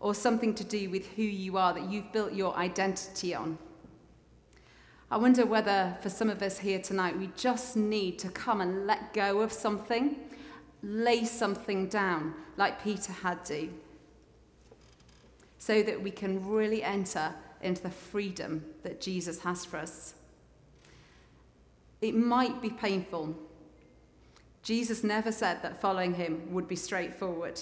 or 0.00 0.14
something 0.14 0.54
to 0.54 0.64
do 0.64 0.90
with 0.90 1.10
who 1.12 1.22
you 1.22 1.56
are 1.56 1.72
that 1.72 1.90
you've 1.90 2.12
built 2.12 2.34
your 2.34 2.54
identity 2.58 3.34
on. 3.34 3.56
I 5.10 5.16
wonder 5.16 5.46
whether, 5.46 5.96
for 6.02 6.10
some 6.10 6.28
of 6.28 6.42
us 6.42 6.58
here 6.58 6.78
tonight, 6.78 7.18
we 7.18 7.30
just 7.38 7.74
need 7.74 8.18
to 8.18 8.28
come 8.28 8.60
and 8.60 8.86
let 8.86 9.14
go 9.14 9.40
of 9.40 9.50
something, 9.50 10.14
lay 10.82 11.24
something 11.24 11.88
down, 11.88 12.34
like 12.58 12.84
Peter 12.84 13.12
had 13.12 13.46
to, 13.46 13.70
so 15.56 15.82
that 15.82 16.02
we 16.02 16.10
can 16.10 16.46
really 16.46 16.82
enter 16.82 17.32
into 17.62 17.82
the 17.82 17.90
freedom 17.90 18.62
that 18.82 19.00
Jesus 19.00 19.38
has 19.38 19.64
for 19.64 19.78
us. 19.78 20.12
It 22.00 22.14
might 22.14 22.62
be 22.62 22.70
painful. 22.70 23.36
Jesus 24.62 25.02
never 25.02 25.32
said 25.32 25.62
that 25.62 25.80
following 25.80 26.14
him 26.14 26.52
would 26.52 26.68
be 26.68 26.76
straightforward. 26.76 27.60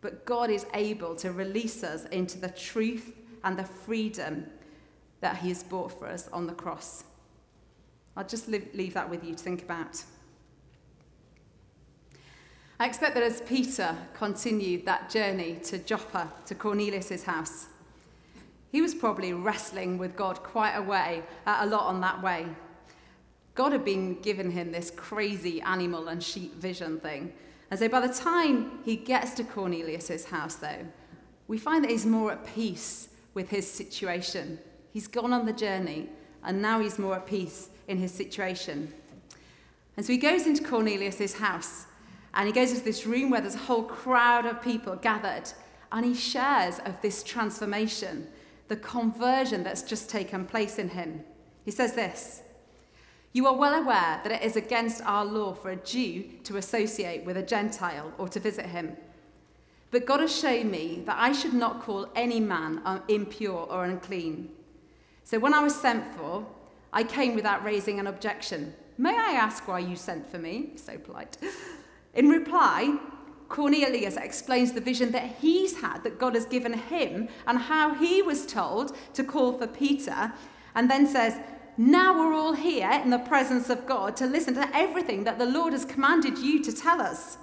But 0.00 0.24
God 0.24 0.50
is 0.50 0.66
able 0.74 1.16
to 1.16 1.32
release 1.32 1.82
us 1.82 2.04
into 2.06 2.38
the 2.38 2.50
truth 2.50 3.14
and 3.42 3.58
the 3.58 3.64
freedom 3.64 4.46
that 5.20 5.38
he 5.38 5.48
has 5.48 5.62
bought 5.62 5.98
for 5.98 6.06
us 6.06 6.28
on 6.28 6.46
the 6.46 6.52
cross. 6.52 7.04
I'll 8.16 8.26
just 8.26 8.48
leave 8.48 8.94
that 8.94 9.08
with 9.08 9.24
you 9.24 9.34
to 9.34 9.42
think 9.42 9.62
about. 9.62 10.02
I 12.80 12.86
expect 12.86 13.14
that 13.14 13.24
as 13.24 13.40
Peter 13.40 13.96
continued 14.14 14.84
that 14.86 15.10
journey 15.10 15.58
to 15.64 15.78
Joppa, 15.78 16.32
to 16.46 16.54
Cornelius' 16.54 17.24
house, 17.24 17.66
he 18.70 18.82
was 18.82 18.94
probably 18.94 19.32
wrestling 19.32 19.98
with 19.98 20.16
God 20.16 20.42
quite 20.42 20.74
a 20.74 20.82
way, 20.82 21.22
uh, 21.46 21.58
a 21.60 21.66
lot 21.66 21.86
on 21.86 22.00
that 22.02 22.22
way. 22.22 22.46
God 23.54 23.72
had 23.72 23.84
been 23.84 24.20
giving 24.20 24.50
him 24.50 24.70
this 24.70 24.90
crazy 24.90 25.60
animal 25.62 26.08
and 26.08 26.22
sheep 26.22 26.54
vision 26.54 27.00
thing. 27.00 27.32
And 27.70 27.80
so 27.80 27.88
by 27.88 28.06
the 28.06 28.12
time 28.12 28.80
he 28.84 28.96
gets 28.96 29.32
to 29.34 29.44
Cornelius' 29.44 30.26
house, 30.26 30.56
though, 30.56 30.86
we 31.48 31.58
find 31.58 31.82
that 31.82 31.90
he's 31.90 32.06
more 32.06 32.32
at 32.32 32.46
peace 32.46 33.08
with 33.34 33.48
his 33.48 33.70
situation. 33.70 34.58
He's 34.92 35.08
gone 35.08 35.32
on 35.32 35.46
the 35.46 35.52
journey, 35.52 36.08
and 36.44 36.62
now 36.62 36.80
he's 36.80 36.98
more 36.98 37.16
at 37.16 37.26
peace 37.26 37.70
in 37.88 37.98
his 37.98 38.12
situation. 38.12 38.92
And 39.96 40.06
so 40.06 40.12
he 40.12 40.18
goes 40.18 40.46
into 40.46 40.62
Cornelius' 40.62 41.34
house, 41.34 41.86
and 42.34 42.46
he 42.46 42.52
goes 42.52 42.70
into 42.70 42.84
this 42.84 43.06
room 43.06 43.30
where 43.30 43.40
there's 43.40 43.54
a 43.54 43.58
whole 43.58 43.82
crowd 43.82 44.46
of 44.46 44.62
people 44.62 44.94
gathered, 44.96 45.50
and 45.90 46.04
he 46.04 46.14
shares 46.14 46.78
of 46.80 47.00
this 47.00 47.22
transformation 47.22 48.28
the 48.68 48.76
conversion 48.76 49.64
that's 49.64 49.82
just 49.82 50.08
taken 50.08 50.44
place 50.44 50.78
in 50.78 50.90
him. 50.90 51.24
He 51.64 51.70
says 51.70 51.94
this 51.94 52.42
You 53.32 53.46
are 53.46 53.56
well 53.56 53.74
aware 53.74 54.20
that 54.22 54.32
it 54.32 54.42
is 54.42 54.56
against 54.56 55.02
our 55.02 55.24
law 55.24 55.54
for 55.54 55.70
a 55.70 55.76
Jew 55.76 56.24
to 56.44 56.56
associate 56.56 57.24
with 57.24 57.36
a 57.36 57.42
Gentile 57.42 58.12
or 58.18 58.28
to 58.28 58.40
visit 58.40 58.66
him. 58.66 58.96
But 59.90 60.06
God 60.06 60.20
has 60.20 60.38
shown 60.38 60.70
me 60.70 61.02
that 61.06 61.16
I 61.18 61.32
should 61.32 61.54
not 61.54 61.82
call 61.82 62.08
any 62.14 62.40
man 62.40 62.82
impure 63.08 63.66
or 63.70 63.84
unclean. 63.84 64.50
So 65.24 65.38
when 65.38 65.54
I 65.54 65.60
was 65.60 65.74
sent 65.74 66.04
for, 66.16 66.46
I 66.92 67.04
came 67.04 67.34
without 67.34 67.64
raising 67.64 67.98
an 67.98 68.06
objection. 68.06 68.74
May 68.98 69.16
I 69.16 69.32
ask 69.32 69.66
why 69.68 69.78
you 69.78 69.96
sent 69.96 70.26
for 70.30 70.38
me? 70.38 70.72
So 70.76 70.98
polite. 70.98 71.38
In 72.14 72.28
reply, 72.28 72.98
Cornelius 73.48 74.16
explains 74.16 74.72
the 74.72 74.80
vision 74.80 75.10
that 75.12 75.36
he's 75.40 75.80
had, 75.80 76.04
that 76.04 76.18
God 76.18 76.34
has 76.34 76.44
given 76.44 76.74
him, 76.74 77.28
and 77.46 77.58
how 77.58 77.94
he 77.94 78.20
was 78.20 78.44
told 78.44 78.96
to 79.14 79.24
call 79.24 79.52
for 79.54 79.66
Peter, 79.66 80.32
and 80.74 80.90
then 80.90 81.06
says, 81.06 81.38
Now 81.76 82.18
we're 82.18 82.34
all 82.34 82.52
here 82.52 82.90
in 83.02 83.10
the 83.10 83.18
presence 83.18 83.70
of 83.70 83.86
God 83.86 84.16
to 84.16 84.26
listen 84.26 84.54
to 84.54 84.76
everything 84.76 85.24
that 85.24 85.38
the 85.38 85.46
Lord 85.46 85.72
has 85.72 85.84
commanded 85.84 86.38
you 86.38 86.62
to 86.62 86.72
tell 86.72 87.00
us. 87.00 87.38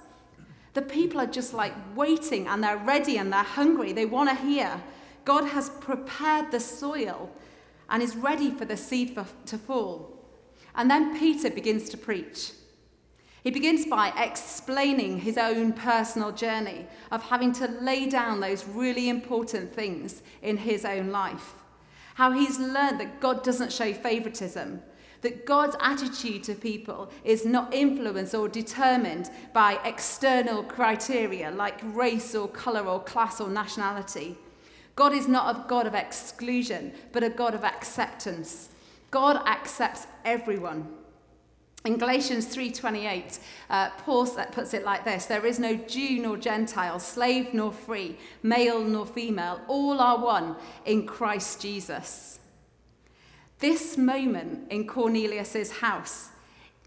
The 0.74 0.82
people 0.82 1.22
are 1.22 1.28
just 1.28 1.54
like 1.54 1.74
waiting 1.96 2.48
and 2.48 2.64
they're 2.64 2.78
ready 2.78 3.18
and 3.18 3.32
they're 3.32 3.44
hungry. 3.44 3.94
They 3.94 4.06
want 4.06 4.30
to 4.30 4.36
hear. 4.36 4.84
God 5.24 5.46
has 5.46 5.70
prepared 5.70 6.52
the 6.52 6.60
soil 6.60 7.32
and 7.90 8.04
is 8.04 8.16
ready 8.16 8.52
for 8.52 8.66
the 8.66 8.78
seed 8.78 9.12
for, 9.12 9.26
to 9.46 9.58
fall. 9.58 10.12
And 10.76 10.92
then 10.92 11.18
Peter 11.18 11.50
begins 11.50 11.90
to 11.90 11.98
preach. 11.98 12.52
He 13.46 13.52
begins 13.52 13.86
by 13.86 14.12
explaining 14.18 15.20
his 15.20 15.38
own 15.38 15.72
personal 15.72 16.32
journey 16.32 16.88
of 17.12 17.22
having 17.22 17.54
to 17.54 17.68
lay 17.68 18.10
down 18.10 18.40
those 18.40 18.66
really 18.66 19.08
important 19.08 19.72
things 19.72 20.24
in 20.42 20.58
his 20.58 20.84
own 20.84 21.12
life. 21.12 21.54
How 22.16 22.32
he's 22.32 22.58
learned 22.58 23.00
that 23.00 23.22
God 23.22 23.44
doesn't 23.44 23.72
show 23.72 23.94
favoritism, 23.94 24.82
that 25.22 25.46
God's 25.46 25.76
attitude 25.80 26.44
to 26.46 26.56
people 26.56 27.12
is 27.24 27.46
not 27.46 27.72
influenced 27.72 28.34
or 28.34 28.50
determined 28.50 29.30
by 29.54 29.80
external 29.86 30.64
criteria 30.64 31.52
like 31.52 31.80
race 31.84 32.34
or 32.34 32.48
colour 32.48 32.88
or 32.88 33.00
class 33.04 33.40
or 33.40 33.50
nationality. 33.50 34.36
God 34.96 35.14
is 35.14 35.28
not 35.28 35.56
a 35.56 35.70
God 35.70 35.86
of 35.86 35.94
exclusion, 35.94 36.94
but 37.12 37.22
a 37.22 37.30
God 37.30 37.54
of 37.54 37.64
acceptance. 37.64 38.70
God 39.12 39.40
accepts 39.46 40.08
everyone. 40.24 40.88
In 41.86 41.98
Galatians 41.98 42.48
3:28, 42.48 43.40
uh, 43.70 43.92
Paul 44.00 44.26
puts 44.52 44.74
it 44.74 44.84
like 44.84 45.06
this: 45.06 45.28
There 45.28 45.46
is 45.46 45.60
no 45.60 45.76
Jew 45.76 46.20
nor 46.20 46.36
Gentile, 46.36 47.00
slave 47.00 47.54
nor 47.54 47.72
free, 47.72 48.18
male 48.42 48.84
nor 48.84 49.06
female, 49.06 49.62
all 49.68 50.02
are 50.02 50.18
one 50.18 50.56
in 50.86 51.06
Christ 51.06 51.62
Jesus. 51.62 52.40
This 53.60 53.98
moment 53.98 54.72
in 54.72 54.88
Cornelius's 54.88 55.72
house 55.72 56.30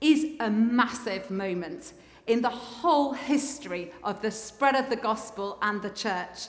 is 0.01 0.27
a 0.41 0.51
massive 0.51 1.31
moment. 1.31 1.93
in 2.29 2.43
the 2.43 2.51
whole 2.51 3.15
history 3.15 3.91
of 4.05 4.21
the 4.21 4.31
spread 4.31 4.77
of 4.77 4.91
the 4.91 4.97
gospel 4.97 5.59
and 5.63 5.81
the 5.81 5.91
church. 5.91 6.49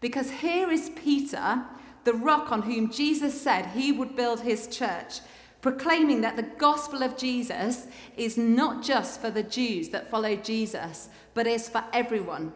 Because 0.00 0.30
here 0.30 0.70
is 0.70 0.90
Peter, 0.90 1.64
the 2.04 2.12
rock 2.12 2.52
on 2.52 2.62
whom 2.62 2.90
Jesus 2.90 3.38
said 3.38 3.66
he 3.66 3.90
would 3.90 4.14
build 4.14 4.40
his 4.40 4.68
church, 4.68 5.18
proclaiming 5.60 6.20
that 6.20 6.36
the 6.36 6.42
gospel 6.42 7.02
of 7.02 7.16
Jesus 7.16 7.86
is 8.16 8.36
not 8.36 8.82
just 8.84 9.20
for 9.20 9.30
the 9.30 9.42
Jews 9.42 9.88
that 9.90 10.10
follow 10.10 10.36
Jesus, 10.36 11.08
but 11.34 11.46
is 11.46 11.68
for 11.68 11.84
everyone. 11.92 12.52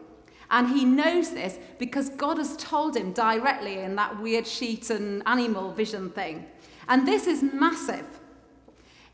And 0.49 0.67
he 0.67 0.83
knows 0.83 1.31
this 1.31 1.57
because 1.79 2.09
God 2.09 2.37
has 2.37 2.57
told 2.57 2.97
him 2.97 3.13
directly 3.13 3.79
in 3.79 3.95
that 3.95 4.21
weird 4.21 4.45
sheet 4.45 4.89
and 4.89 5.23
animal 5.25 5.71
vision 5.71 6.09
thing. 6.09 6.45
And 6.89 7.07
this 7.07 7.25
is 7.25 7.41
massive. 7.41 8.05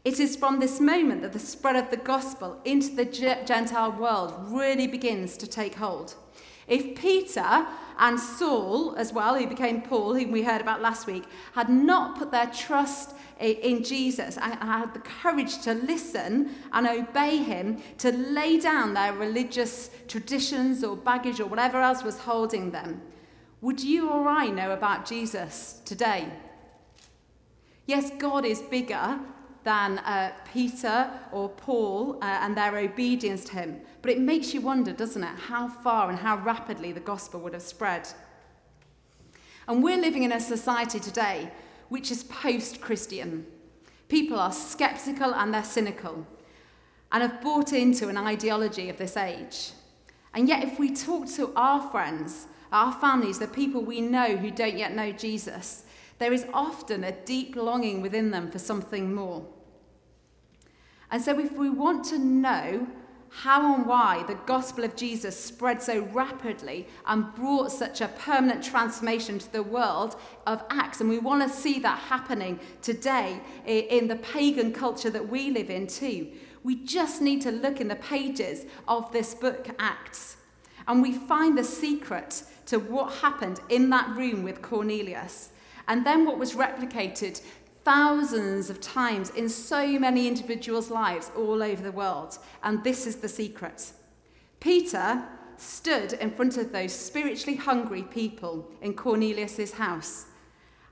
It 0.04 0.19
is 0.19 0.36
from 0.36 0.60
this 0.60 0.80
moment 0.80 1.21
that 1.21 1.34
the 1.34 1.39
spread 1.39 1.76
of 1.76 1.91
the 1.91 1.97
gospel 1.97 2.60
into 2.65 2.95
the 2.95 3.06
Gentile 3.06 3.91
world 3.91 4.34
really 4.47 4.88
begins 4.88 5.38
to 5.38 5.47
take 5.47 5.76
hold. 5.76 6.15
If 6.67 6.95
Peter 6.95 7.67
and 7.99 8.19
Saul, 8.19 8.95
as 8.95 9.12
well, 9.12 9.36
who 9.36 9.47
became 9.47 9.81
Paul, 9.81 10.13
whom 10.13 10.31
we 10.31 10.43
heard 10.43 10.62
about 10.62 10.81
last 10.81 11.07
week, 11.07 11.23
had 11.53 11.69
not 11.69 12.17
put 12.17 12.31
their 12.31 12.47
trust 12.47 13.15
in 13.39 13.83
Jesus 13.83 14.38
and 14.38 14.53
had 14.55 14.93
the 14.93 14.99
courage 14.99 15.62
to 15.63 15.73
listen 15.73 16.51
and 16.71 16.88
obey 16.88 17.38
him, 17.38 17.81
to 17.99 18.12
lay 18.12 18.60
down 18.60 18.93
their 18.93 19.13
religious 19.13 19.89
traditions 20.07 20.83
or 20.83 20.95
baggage 20.95 21.39
or 21.39 21.45
whatever 21.45 21.81
else 21.81 22.03
was 22.03 22.19
holding 22.19 22.71
them, 22.71 23.01
would 23.62 23.81
you 23.81 24.10
or 24.10 24.27
I 24.27 24.47
know 24.47 24.71
about 24.71 25.05
Jesus 25.05 25.81
today? 25.86 26.27
Yes, 27.86 28.12
God 28.17 28.45
is 28.45 28.62
bigger 28.62 29.19
than 29.67 29.99
uh, 29.99 30.32
Peter 30.53 31.12
or 31.34 31.49
Paul 31.49 32.19
uh, 32.21 32.39
and 32.41 32.56
their 32.56 32.77
obedience 32.77 33.43
to 33.43 33.51
him. 33.51 33.82
But 34.01 34.12
it 34.12 34.21
makes 34.21 34.53
you 34.53 34.62
wonder, 34.62 34.93
doesn't 34.93 35.21
it, 35.21 35.36
how 35.36 35.67
far 35.67 36.10
and 36.10 36.17
how 36.17 36.38
rapidly 36.38 36.93
the 36.93 37.01
gospel 37.01 37.41
would 37.41 37.51
have 37.51 37.62
spread. 37.62 38.08
And 39.67 39.84
we're 39.84 39.97
living 39.97 40.23
in 40.23 40.32
a 40.32 40.39
society 40.39 41.01
today 41.01 41.51
which 41.89 42.12
is 42.12 42.23
post 42.23 42.80
Christian. 42.80 43.45
People 44.08 44.39
are 44.39 44.53
skeptical 44.53 45.36
and 45.36 45.53
they're 45.53 45.65
cynical 45.65 46.25
and 47.12 47.21
have 47.21 47.41
bought 47.41 47.73
into 47.73 48.08
an 48.08 48.15
ideology 48.15 48.88
of 48.88 48.97
this 48.97 49.17
age. 49.17 49.71
And 50.34 50.47
yet, 50.47 50.63
if 50.63 50.80
we 50.80 50.95
talk 50.95 51.27
to 51.36 51.51
our 51.58 51.82
friends, 51.91 52.47
our 52.71 52.93
families, 52.93 53.39
the 53.39 53.47
people 53.47 53.82
we 53.82 53.99
know 53.99 54.38
who 54.38 54.49
don't 54.49 54.77
yet 54.77 54.95
know 54.95 55.12
Jesus, 55.12 55.84
there 56.19 56.32
is 56.32 56.45
often 56.53 57.03
a 57.03 57.12
deep 57.12 57.58
longing 57.58 58.01
within 58.01 58.32
them 58.32 58.49
for 58.49 58.60
something 58.60 59.13
more. 59.13 59.45
And 61.11 61.21
so, 61.21 61.39
if 61.39 61.53
we 61.53 61.69
want 61.69 62.03
to 62.05 62.19
know 62.19 62.87
how 63.29 63.75
and 63.75 63.85
why 63.85 64.23
the 64.27 64.37
gospel 64.45 64.83
of 64.83 64.95
Jesus 64.95 65.39
spread 65.39 65.81
so 65.81 66.01
rapidly 66.05 66.87
and 67.05 67.33
brought 67.35 67.71
such 67.71 68.01
a 68.01 68.07
permanent 68.07 68.63
transformation 68.63 69.37
to 69.39 69.51
the 69.51 69.63
world 69.63 70.15
of 70.45 70.63
Acts, 70.69 71.01
and 71.01 71.09
we 71.09 71.19
want 71.19 71.43
to 71.43 71.49
see 71.49 71.79
that 71.79 71.99
happening 71.99 72.59
today 72.81 73.39
in 73.65 74.07
the 74.07 74.15
pagan 74.17 74.73
culture 74.73 75.09
that 75.09 75.29
we 75.29 75.51
live 75.51 75.69
in 75.69 75.87
too, 75.87 76.27
we 76.63 76.75
just 76.75 77.21
need 77.21 77.41
to 77.41 77.51
look 77.51 77.79
in 77.79 77.87
the 77.87 77.95
pages 77.95 78.65
of 78.87 79.11
this 79.11 79.33
book, 79.33 79.67
Acts. 79.79 80.37
And 80.87 81.01
we 81.01 81.13
find 81.13 81.57
the 81.57 81.63
secret 81.63 82.43
to 82.67 82.79
what 82.79 83.13
happened 83.15 83.59
in 83.69 83.89
that 83.91 84.15
room 84.15 84.43
with 84.43 84.61
Cornelius. 84.61 85.51
And 85.87 86.05
then 86.05 86.25
what 86.25 86.37
was 86.37 86.53
replicated 86.53 87.41
thousands 87.88 88.69
of 88.69 88.82
times 88.82 89.30
in 89.30 89.47
so 89.47 89.97
many 89.97 90.28
individuals' 90.28 90.91
lives 90.91 91.32
all 91.38 91.63
over 91.63 91.82
the 91.82 91.91
world. 91.93 92.38
And 92.62 92.84
this 92.84 93.08
is 93.08 93.15
the 93.15 93.30
secret. 93.30 93.93
Peter 94.60 95.23
stood 95.56 96.12
in 96.12 96.32
front 96.32 96.58
of 96.58 96.73
those 96.73 96.91
spiritually 96.91 97.56
hungry 97.56 98.04
people 98.04 98.69
in 98.82 98.93
Cornelius's 98.93 99.71
house, 99.71 100.26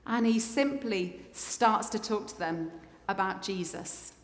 and 0.06 0.24
he 0.24 0.38
simply 0.38 1.20
starts 1.32 1.90
to 1.90 1.98
talk 1.98 2.28
to 2.28 2.38
them 2.38 2.70
about 3.10 3.42
Jesus. 3.42 4.14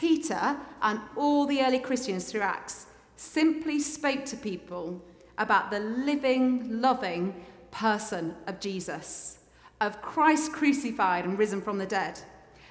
Peter 0.00 0.56
and 0.82 0.98
all 1.14 1.46
the 1.46 1.62
early 1.62 1.78
Christians 1.78 2.24
through 2.28 2.40
Acts 2.40 2.86
simply 3.14 3.78
spoke 3.78 4.24
to 4.24 4.36
people 4.36 5.00
about 5.38 5.70
the 5.70 5.78
living, 5.78 6.80
loving 6.80 7.44
person 7.70 8.34
of 8.48 8.58
Jesus 8.58 9.38
of 9.84 10.02
Christ 10.02 10.52
crucified 10.52 11.24
and 11.24 11.38
risen 11.38 11.60
from 11.60 11.78
the 11.78 11.86
dead. 11.86 12.20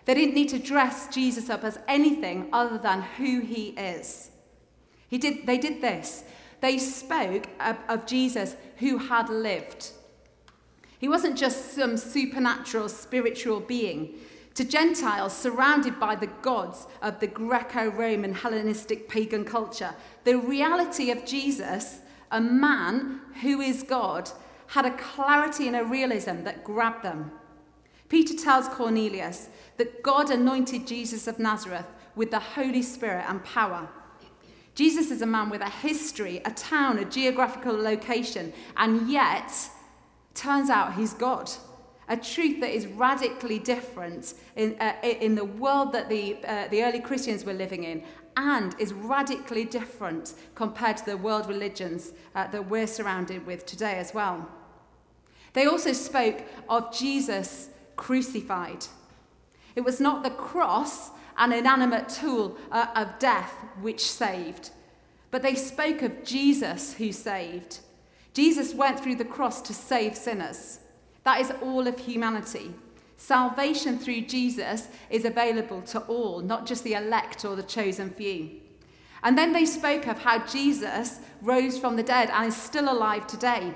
They 0.06 0.14
didn't 0.14 0.36
need 0.36 0.50
to 0.50 0.60
dress 0.60 1.08
Jesus 1.08 1.50
up 1.50 1.64
as 1.64 1.80
anything 1.88 2.50
other 2.52 2.78
than 2.78 3.02
who 3.02 3.40
he 3.40 3.70
is. 3.70 4.32
He 5.08 5.18
did, 5.18 5.46
they 5.46 5.58
did 5.58 5.82
this. 5.82 6.24
They 6.60 6.78
spoke 6.78 7.48
of, 7.60 7.78
of 7.88 8.06
Jesus 8.06 8.56
who 8.78 8.98
had 8.98 9.30
lived. 9.30 9.92
He 11.00 11.08
wasn't 11.08 11.38
just 11.38 11.74
some 11.74 11.98
supernatural 11.98 12.90
spiritual 12.90 13.60
being. 13.60 14.16
To 14.56 14.64
Gentiles 14.64 15.36
surrounded 15.36 16.00
by 16.00 16.16
the 16.16 16.30
gods 16.42 16.88
of 17.02 17.20
the 17.20 17.28
Greco 17.28 17.90
Roman 17.90 18.34
Hellenistic 18.34 19.10
pagan 19.10 19.46
culture, 19.46 19.96
the 20.24 20.38
reality 20.38 21.12
of 21.12 21.26
Jesus, 21.26 22.00
a 22.32 22.40
man 22.40 23.20
who 23.42 23.62
is 23.62 23.84
God, 23.84 24.30
had 24.68 24.86
a 24.86 24.98
clarity 24.98 25.68
and 25.68 25.76
a 25.76 25.84
realism 25.84 26.44
that 26.44 26.64
grabbed 26.64 27.04
them. 27.04 27.32
Peter 28.10 28.36
tells 28.36 28.68
Cornelius 28.68 29.50
that 29.78 30.04
God 30.04 30.30
anointed 30.30 30.86
Jesus 30.86 31.28
of 31.28 31.40
Nazareth 31.40 31.88
with 32.16 32.32
the 32.32 32.40
Holy 32.40 32.82
Spirit 32.82 33.26
and 33.28 33.44
power. 33.44 33.90
Jesus 34.76 35.12
is 35.12 35.22
a 35.22 35.26
man 35.26 35.50
with 35.50 35.62
a 35.62 35.70
history, 35.70 36.42
a 36.46 36.52
town, 36.52 36.98
a 36.98 37.06
geographical 37.06 37.76
location, 37.76 38.54
and 38.78 39.10
yet, 39.10 39.52
turns 40.34 40.70
out 40.70 40.96
he's 40.96 41.14
God. 41.14 41.50
A 42.10 42.18
truth 42.18 42.60
that 42.60 42.72
is 42.72 42.86
radically 42.88 43.60
different 43.60 44.34
in, 44.56 44.76
uh, 44.80 44.94
in 45.04 45.36
the 45.36 45.46
world 45.46 45.94
that 45.94 46.10
the, 46.10 46.38
uh, 46.46 46.68
the 46.68 46.84
early 46.84 47.00
Christians 47.00 47.46
were 47.46 47.54
living 47.54 47.84
in, 47.84 48.04
and 48.38 48.76
is 48.80 48.94
radically 48.94 49.66
different 49.66 50.34
compared 50.56 50.98
to 50.98 51.06
the 51.06 51.18
world 51.18 51.48
religions 51.48 52.14
uh, 52.36 52.48
that 52.48 52.70
we're 52.70 52.88
surrounded 52.88 53.46
with 53.46 53.66
today 53.66 53.96
as 53.96 54.14
well. 54.14 54.48
They 55.54 55.66
also 55.66 55.94
spoke 55.94 56.44
of 56.68 56.96
Jesus 56.96 57.70
crucified. 57.96 58.86
It 59.76 59.82
was 59.82 60.00
not 60.00 60.24
the 60.24 60.32
cross, 60.32 61.12
an 61.38 61.54
inanimate 61.54 62.10
tool 62.10 62.58
uh, 62.72 62.88
of 62.96 63.20
death, 63.20 63.54
which 63.82 64.02
saved, 64.02 64.72
but 65.32 65.42
they 65.42 65.56
spoke 65.56 66.02
of 66.02 66.24
Jesus 66.24 66.94
who 66.94 67.12
saved. 67.12 67.80
Jesus 68.34 68.74
went 68.74 69.00
through 69.00 69.16
the 69.16 69.26
cross 69.26 69.62
to 69.64 69.74
save 69.74 70.16
sinners. 70.16 70.80
That 71.24 71.40
is 71.40 71.52
all 71.62 71.88
of 71.88 71.98
humanity. 71.98 72.74
Salvation 73.24 73.98
through 73.98 74.20
Jesus 74.20 74.90
is 75.10 75.24
available 75.24 75.82
to 75.84 76.02
all, 76.02 76.42
not 76.42 76.66
just 76.66 76.84
the 76.84 76.96
elect 76.96 77.46
or 77.46 77.56
the 77.56 77.64
chosen 77.64 78.10
few. 78.10 78.50
And 79.24 79.38
then 79.38 79.54
they 79.54 79.66
spoke 79.66 80.08
of 80.08 80.20
how 80.20 80.46
Jesus 80.46 81.20
rose 81.42 81.78
from 81.78 81.96
the 81.96 82.04
dead 82.04 82.30
and 82.34 82.48
is 82.48 82.58
still 82.58 82.92
alive 82.92 83.26
today. 83.26 83.74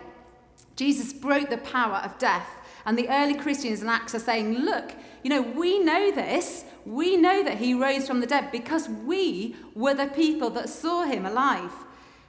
Jesus 0.75 1.13
broke 1.13 1.49
the 1.49 1.59
power 1.59 2.01
of 2.03 2.17
death. 2.17 2.49
And 2.85 2.97
the 2.97 3.07
early 3.07 3.35
Christians 3.35 3.81
in 3.81 3.87
Acts 3.87 4.13
are 4.13 4.19
saying, 4.19 4.53
look, 4.53 4.91
you 5.23 5.29
know, 5.29 5.43
we 5.43 5.79
know 5.79 6.11
this. 6.11 6.65
We 6.85 7.15
know 7.15 7.41
that 7.41 7.57
he 7.57 7.73
rose 7.73 8.05
from 8.05 8.19
the 8.19 8.27
dead 8.27 8.51
because 8.51 8.89
we 8.89 9.55
were 9.73 9.93
the 9.93 10.07
people 10.07 10.49
that 10.51 10.67
saw 10.67 11.05
him 11.05 11.25
alive. 11.25 11.71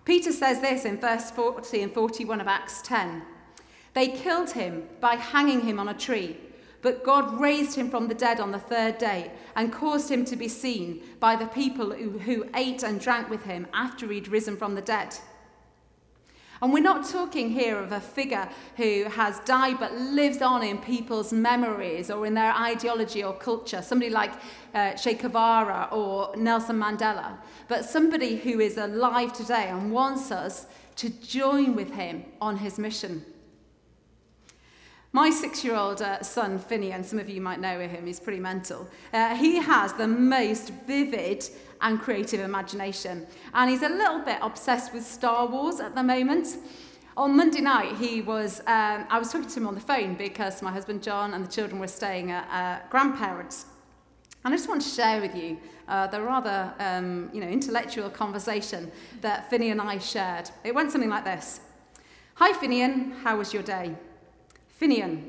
Peter 0.05 0.31
says 0.31 0.61
this 0.61 0.85
in 0.85 1.01
verse 1.01 1.33
40 1.33 1.83
and 1.83 1.93
41 1.93 2.41
of 2.41 2.47
Acts 2.47 2.81
10. 2.83 3.23
They 3.95 4.07
killed 4.07 4.51
him 4.51 4.85
by 5.01 5.17
hanging 5.17 5.63
him 5.63 5.81
on 5.81 5.89
a 5.89 5.95
tree, 5.95 6.37
but 6.83 7.05
God 7.05 7.41
raised 7.41 7.77
him 7.77 7.91
from 7.91 8.09
the 8.09 8.15
dead 8.15 8.41
on 8.41 8.53
the 8.53 8.59
third 8.59 8.99
day 8.99 9.33
and 9.57 9.73
caused 9.73 10.11
him 10.11 10.25
to 10.27 10.37
be 10.37 10.49
seen 10.49 11.03
by 11.21 11.37
the 11.37 11.47
people 11.47 11.93
who, 11.93 12.19
who 12.19 12.47
ate 12.55 12.83
and 12.83 13.01
drank 13.01 13.29
with 13.29 13.43
him 13.43 13.67
after 13.73 14.07
he'd 14.09 14.29
risen 14.29 14.57
from 14.57 14.75
the 14.75 14.83
dead. 14.83 15.17
And 16.61 16.73
we're 16.73 16.83
not 16.83 17.09
talking 17.09 17.51
here 17.51 17.79
of 17.79 17.93
a 17.93 18.01
figure 18.01 18.49
who 18.77 19.05
has 19.05 19.39
died 19.41 19.79
but 19.79 19.95
lives 19.95 20.43
on 20.43 20.65
in 20.65 20.79
people's 20.79 21.33
memories 21.33 22.11
or 22.11 22.27
in 22.27 22.35
their 22.35 22.53
ideology 22.53 23.23
or 23.23 23.33
culture, 23.33 23.81
somebody 23.81 24.11
like 24.11 24.33
uh, 24.75 24.93
Che 24.95 25.15
Guevara 25.15 25.89
or 25.93 26.35
Nelson 26.37 26.77
Mandela, 26.77 27.39
but 27.69 27.85
somebody 27.85 28.37
who 28.37 28.59
is 28.59 28.77
alive 28.77 29.33
today 29.33 29.69
and 29.69 29.93
wants 29.93 30.33
us 30.33 30.67
to 30.97 31.11
join 31.11 31.77
with 31.77 31.93
him 31.93 32.25
on 32.41 32.57
his 32.57 32.77
mission. 32.77 33.25
My 35.13 35.31
six 35.31 35.65
year 35.65 35.75
old 35.75 36.03
uh, 36.03 36.23
son, 36.23 36.59
Finney, 36.59 36.93
and 36.93 37.05
some 37.05 37.19
of 37.19 37.31
you 37.31 37.41
might 37.41 37.61
know 37.61 37.81
him, 37.81 38.07
he's 38.07 38.21
pretty 38.21 38.41
mental, 38.41 38.87
uh, 39.15 39.35
he 39.35 39.57
has 39.57 39.95
the 39.95 40.07
most 40.07 40.71
vivid 40.87 41.49
and 41.81 41.99
creative 41.99 42.41
imagination. 42.41 43.27
And 43.55 43.71
he's 43.71 43.83
a 43.83 43.89
little 43.89 44.21
bit 44.21 44.39
obsessed 44.43 44.93
with 44.93 45.05
Star 45.05 45.47
Wars 45.47 45.81
at 45.81 45.95
the 45.95 46.03
moment. 46.03 46.59
On 47.17 47.35
Monday 47.35 47.63
night, 47.63 47.97
he 47.97 48.21
was, 48.21 48.61
um, 48.61 49.07
I 49.09 49.19
was 49.19 49.33
talking 49.33 49.49
to 49.49 49.61
him 49.61 49.67
on 49.67 49.75
the 49.75 49.81
phone 49.81 50.15
because 50.15 50.61
my 50.61 50.71
husband 50.71 51.03
John 51.03 51.35
and 51.35 51.45
the 51.45 51.51
children 51.51 51.81
were 51.81 51.89
staying 51.89 52.31
at 52.31 52.47
uh, 52.51 52.87
grandparents. 52.91 53.67
And 54.45 54.53
I 54.53 54.57
just 54.57 54.69
want 54.69 54.83
to 54.83 54.89
share 54.89 55.21
with 55.21 55.35
you 55.35 55.59
uh, 55.89 56.07
the 56.09 56.21
rather 56.21 56.73
um, 56.79 57.31
you 57.33 57.41
know, 57.41 57.49
intellectual 57.49 58.11
conversation 58.11 58.93
that 59.23 59.49
Finney 59.49 59.71
and 59.71 59.81
I 59.81 59.99
shared. 59.99 60.51
It 60.65 60.75
went 60.75 60.93
something 60.93 61.11
like 61.11 61.25
this 61.25 61.61
Hi, 62.35 62.53
Finian, 62.53 63.21
how 63.23 63.39
was 63.39 63.53
your 63.53 63.63
day? 63.63 63.97
Finian, 64.81 65.25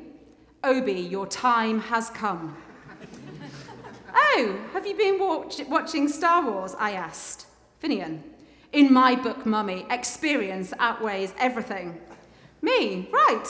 Obi, 0.64 0.94
your 0.94 1.26
time 1.26 1.80
has 1.80 2.10
come. 2.10 2.56
oh, 4.14 4.60
have 4.74 4.86
you 4.86 4.96
been 4.96 5.18
watch- 5.20 5.62
watching 5.68 6.08
Star 6.08 6.46
Wars? 6.50 6.76
I 6.78 6.92
asked. 6.92 7.48
Finian, 7.82 8.22
in 8.74 8.94
my 8.94 9.16
book, 9.16 9.46
Mummy, 9.46 9.86
experience 9.90 10.74
outweighs 10.78 11.34
everything. 11.40 12.00
Me, 12.62 13.10
right. 13.12 13.48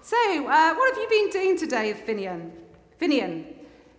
So, 0.00 0.16
uh, 0.16 0.74
what 0.74 0.94
have 0.94 1.02
you 1.02 1.08
been 1.08 1.30
doing 1.30 1.58
today, 1.58 1.94
Finian? 1.94 2.52
Finian, 3.00 3.44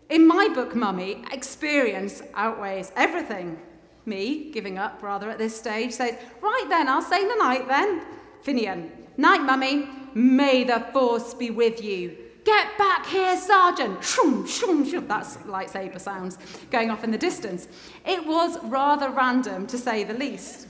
in 0.10 0.26
my 0.26 0.48
book, 0.48 0.76
Mummy, 0.76 1.24
experience 1.32 2.24
outweighs 2.34 2.92
everything. 2.96 3.60
Me, 4.06 4.50
giving 4.52 4.78
up 4.78 5.04
rather 5.04 5.30
at 5.30 5.38
this 5.38 5.56
stage, 5.58 5.94
says, 5.94 6.16
Right 6.42 6.66
then, 6.70 6.88
I'll 6.88 7.02
say 7.02 7.28
the 7.28 7.36
night 7.36 7.68
then. 7.68 8.02
Finian, 8.44 8.90
Night, 9.18 9.42
Mummy. 9.44 9.88
May 10.14 10.64
the 10.64 10.80
force 10.94 11.34
be 11.34 11.50
with 11.50 11.84
you. 11.84 12.18
Get 12.46 12.78
back 12.78 13.06
here, 13.06 13.38
Sergeant! 13.38 14.04
Shum, 14.04 14.46
shum, 14.46 14.86
shum. 14.86 15.08
That's 15.08 15.38
lightsaber 15.38 16.00
sounds 16.00 16.38
going 16.70 16.92
off 16.92 17.04
in 17.04 17.12
the 17.12 17.18
distance. 17.18 17.68
It 18.06 18.26
was 18.26 18.62
rather 18.66 19.10
random, 19.10 19.66
to 19.68 19.78
say 19.78 20.04
the 20.04 20.14
least. 20.14 20.68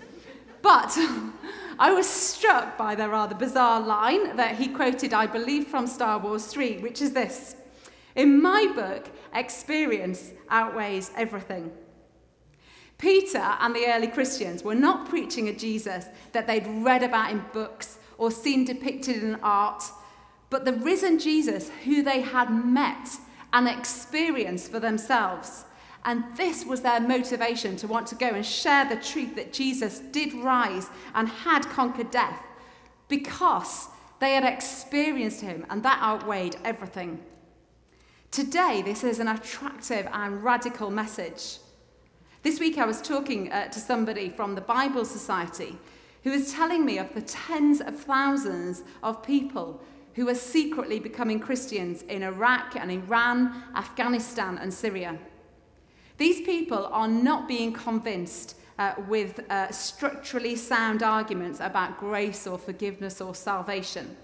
But 0.61 0.97
I 1.79 1.91
was 1.91 2.07
struck 2.07 2.77
by 2.77 2.93
the 2.95 3.09
rather 3.09 3.35
bizarre 3.35 3.81
line 3.81 4.35
that 4.37 4.55
he 4.55 4.67
quoted, 4.67 5.13
I 5.13 5.25
believe, 5.25 5.67
from 5.67 5.87
Star 5.87 6.19
Wars 6.19 6.45
3, 6.45 6.77
which 6.77 7.01
is 7.01 7.13
this 7.13 7.55
In 8.15 8.41
my 8.41 8.71
book, 8.75 9.09
experience 9.33 10.31
outweighs 10.49 11.11
everything. 11.17 11.71
Peter 12.99 13.55
and 13.59 13.75
the 13.75 13.87
early 13.87 14.07
Christians 14.07 14.63
were 14.63 14.75
not 14.75 15.09
preaching 15.09 15.49
a 15.49 15.53
Jesus 15.53 16.05
that 16.31 16.47
they'd 16.47 16.67
read 16.67 17.03
about 17.03 17.31
in 17.31 17.43
books 17.51 17.97
or 18.23 18.31
seen 18.31 18.63
depicted 18.63 19.21
in 19.21 19.35
art, 19.43 19.83
but 20.49 20.63
the 20.63 20.71
risen 20.71 21.19
Jesus 21.19 21.69
who 21.83 22.01
they 22.01 22.21
had 22.21 22.49
met 22.49 23.09
and 23.51 23.67
experienced 23.67 24.71
for 24.71 24.79
themselves. 24.79 25.65
And 26.05 26.23
this 26.37 26.65
was 26.65 26.81
their 26.81 27.01
motivation 27.01 27.75
to 27.77 27.87
want 27.87 28.07
to 28.07 28.15
go 28.15 28.27
and 28.27 28.45
share 28.45 28.87
the 28.87 28.95
truth 28.95 29.35
that 29.35 29.51
Jesus 29.51 29.99
did 29.99 30.33
rise 30.33 30.89
and 31.13 31.27
had 31.27 31.63
conquered 31.63 32.11
death 32.11 32.41
because 33.09 33.89
they 34.21 34.35
had 34.35 34.45
experienced 34.45 35.41
him 35.41 35.65
and 35.69 35.83
that 35.83 36.01
outweighed 36.01 36.55
everything. 36.63 37.19
Today, 38.31 38.81
this 38.85 39.03
is 39.03 39.19
an 39.19 39.27
attractive 39.27 40.07
and 40.13 40.41
radical 40.41 40.89
message. 40.89 41.57
This 42.41 42.57
week, 42.57 42.77
I 42.77 42.85
was 42.85 43.01
talking 43.01 43.51
uh, 43.51 43.67
to 43.67 43.79
somebody 43.81 44.29
from 44.29 44.55
the 44.55 44.61
Bible 44.61 45.03
Society 45.03 45.77
who 46.23 46.31
was 46.31 46.53
telling 46.53 46.85
me 46.85 46.97
of 46.97 47.13
the 47.13 47.21
tens 47.21 47.81
of 47.81 47.99
thousands 47.99 48.83
of 49.01 49.21
people 49.23 49.81
who 50.15 50.29
are 50.29 50.35
secretly 50.35 50.99
becoming 50.99 51.39
Christians 51.39 52.03
in 52.03 52.23
Iraq 52.23 52.75
and 52.75 52.91
Iran, 52.91 53.63
Afghanistan, 53.75 54.57
and 54.57 54.73
Syria. 54.73 55.17
These 56.17 56.41
people 56.41 56.87
are 56.91 57.07
not 57.07 57.47
being 57.47 57.73
convinced 57.73 58.55
uh, 58.79 58.93
with 59.07 59.39
uh, 59.49 59.71
structurally 59.71 60.55
sound 60.55 61.03
arguments 61.03 61.59
about 61.59 61.97
grace 61.97 62.47
or 62.47 62.57
forgiveness 62.57 63.19
or 63.21 63.35
salvation, 63.35 64.15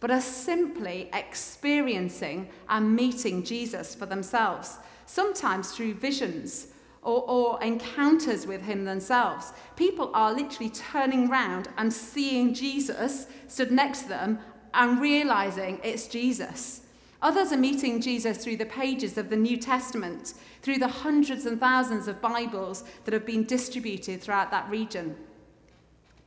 but 0.00 0.10
are 0.10 0.20
simply 0.20 1.10
experiencing 1.12 2.48
and 2.68 2.96
meeting 2.96 3.44
Jesus 3.44 3.94
for 3.94 4.06
themselves, 4.06 4.78
sometimes 5.06 5.72
through 5.72 5.94
visions 5.94 6.68
or, 7.02 7.22
or 7.28 7.62
encounters 7.62 8.46
with 8.46 8.62
him 8.62 8.84
themselves. 8.84 9.52
People 9.76 10.10
are 10.14 10.32
literally 10.32 10.70
turning 10.70 11.28
round 11.28 11.68
and 11.76 11.92
seeing 11.92 12.54
Jesus 12.54 13.26
stood 13.46 13.70
next 13.70 14.02
to 14.02 14.08
them 14.08 14.38
and 14.74 15.00
realizing 15.00 15.80
it's 15.82 16.06
Jesus. 16.06 16.82
Others 17.20 17.52
are 17.52 17.58
meeting 17.58 18.00
Jesus 18.00 18.38
through 18.38 18.56
the 18.56 18.66
pages 18.66 19.18
of 19.18 19.28
the 19.28 19.36
New 19.36 19.56
Testament, 19.56 20.34
through 20.62 20.78
the 20.78 20.88
hundreds 20.88 21.46
and 21.46 21.58
thousands 21.58 22.06
of 22.06 22.20
Bibles 22.20 22.84
that 23.04 23.14
have 23.14 23.26
been 23.26 23.44
distributed 23.44 24.20
throughout 24.20 24.50
that 24.52 24.70
region. 24.70 25.16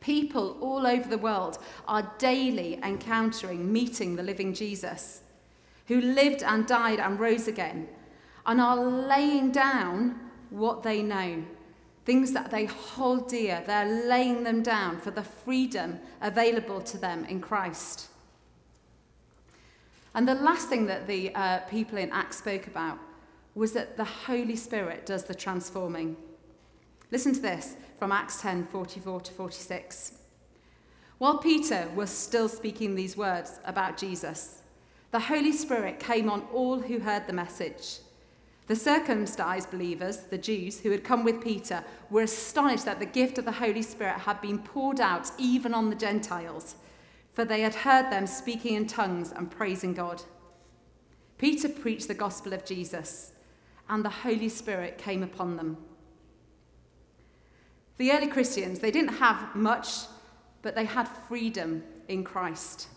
People 0.02 0.58
all 0.60 0.86
over 0.88 1.08
the 1.08 1.18
world 1.18 1.60
are 1.88 2.12
daily 2.18 2.80
encountering, 2.84 3.72
meeting 3.72 4.16
the 4.16 4.24
living 4.24 4.54
Jesus, 4.54 5.22
who 5.88 6.02
lived 6.02 6.44
and 6.44 6.66
died 6.66 7.00
and 7.00 7.20
rose 7.20 7.48
again, 7.48 7.88
and 8.46 8.60
are 8.60 8.76
laying 8.76 9.52
down 9.52 10.20
what 10.52 10.84
they 10.84 11.02
know, 11.02 11.44
things 12.06 12.34
that 12.34 12.52
they 12.52 12.66
hold 12.66 13.28
dear. 13.28 13.64
They're 13.66 14.08
laying 14.08 14.44
them 14.44 14.62
down 14.62 15.00
for 15.00 15.10
the 15.10 15.24
freedom 15.24 16.00
available 16.22 16.82
to 16.82 16.98
them 17.00 17.26
in 17.26 17.42
Christ. 17.42 18.10
And 20.14 20.28
the 20.28 20.36
last 20.36 20.68
thing 20.68 20.86
that 20.86 21.08
the 21.08 21.34
uh, 21.34 21.60
people 21.62 21.98
in 21.98 22.12
Acts 22.12 22.38
spoke 22.38 22.68
about 22.68 23.00
was 23.56 23.72
that 23.74 23.98
the 23.98 24.04
Holy 24.04 24.56
Spirit 24.56 25.06
does 25.06 25.24
the 25.24 25.36
transforming. 25.36 26.18
Listen 27.12 27.34
to 27.34 27.42
this 27.42 27.76
from 27.98 28.12
Acts 28.12 28.42
10 28.42 28.66
44 28.66 29.22
to 29.22 29.32
46. 29.32 30.14
While 31.18 31.38
Peter 31.38 31.90
was 31.96 32.10
still 32.10 32.50
speaking 32.50 32.96
these 32.96 33.16
words 33.16 33.60
about 33.64 33.98
Jesus, 33.98 34.64
the 35.12 35.20
Holy 35.20 35.52
Spirit 35.52 36.00
came 36.00 36.30
on 36.30 36.42
all 36.54 36.80
who 36.80 37.00
heard 37.00 37.28
the 37.28 37.34
message. 37.34 38.00
The 38.72 38.78
circumcised 38.78 39.70
believers, 39.70 40.20
the 40.30 40.38
Jews, 40.38 40.80
who 40.80 40.92
had 40.92 41.04
come 41.04 41.26
with 41.26 41.44
Peter, 41.44 41.84
were 42.10 42.22
astonished 42.22 42.86
that 42.86 43.00
the 43.00 43.06
gift 43.06 43.38
of 43.38 43.44
the 43.44 43.52
Holy 43.52 43.82
Spirit 43.82 44.20
had 44.20 44.40
been 44.40 44.60
poured 44.60 45.02
out 45.02 45.30
even 45.38 45.74
on 45.74 45.90
the 45.90 45.96
Gentiles, 45.98 46.76
for 47.34 47.44
they 47.44 47.60
had 47.64 47.76
heard 47.76 48.10
them 48.10 48.26
speaking 48.26 48.76
in 48.76 48.88
tongues 48.88 49.34
and 49.34 49.52
praising 49.52 49.94
God. 49.94 50.24
Peter 51.38 51.68
preached 51.68 52.08
the 52.08 52.14
gospel 52.14 52.54
of 52.54 52.64
Jesus, 52.64 53.34
and 53.90 54.06
the 54.06 54.10
Holy 54.10 54.48
Spirit 54.48 54.98
came 54.98 55.22
upon 55.22 55.58
them. 55.58 55.76
The 57.98 58.14
early 58.14 58.28
Christians, 58.28 58.80
they 58.80 58.90
didn't 58.90 59.16
have 59.16 59.54
much, 59.54 60.06
but 60.62 60.76
they 60.76 60.86
had 60.86 61.10
freedom 61.28 61.84
in 62.08 62.24
Christ. 62.24 62.88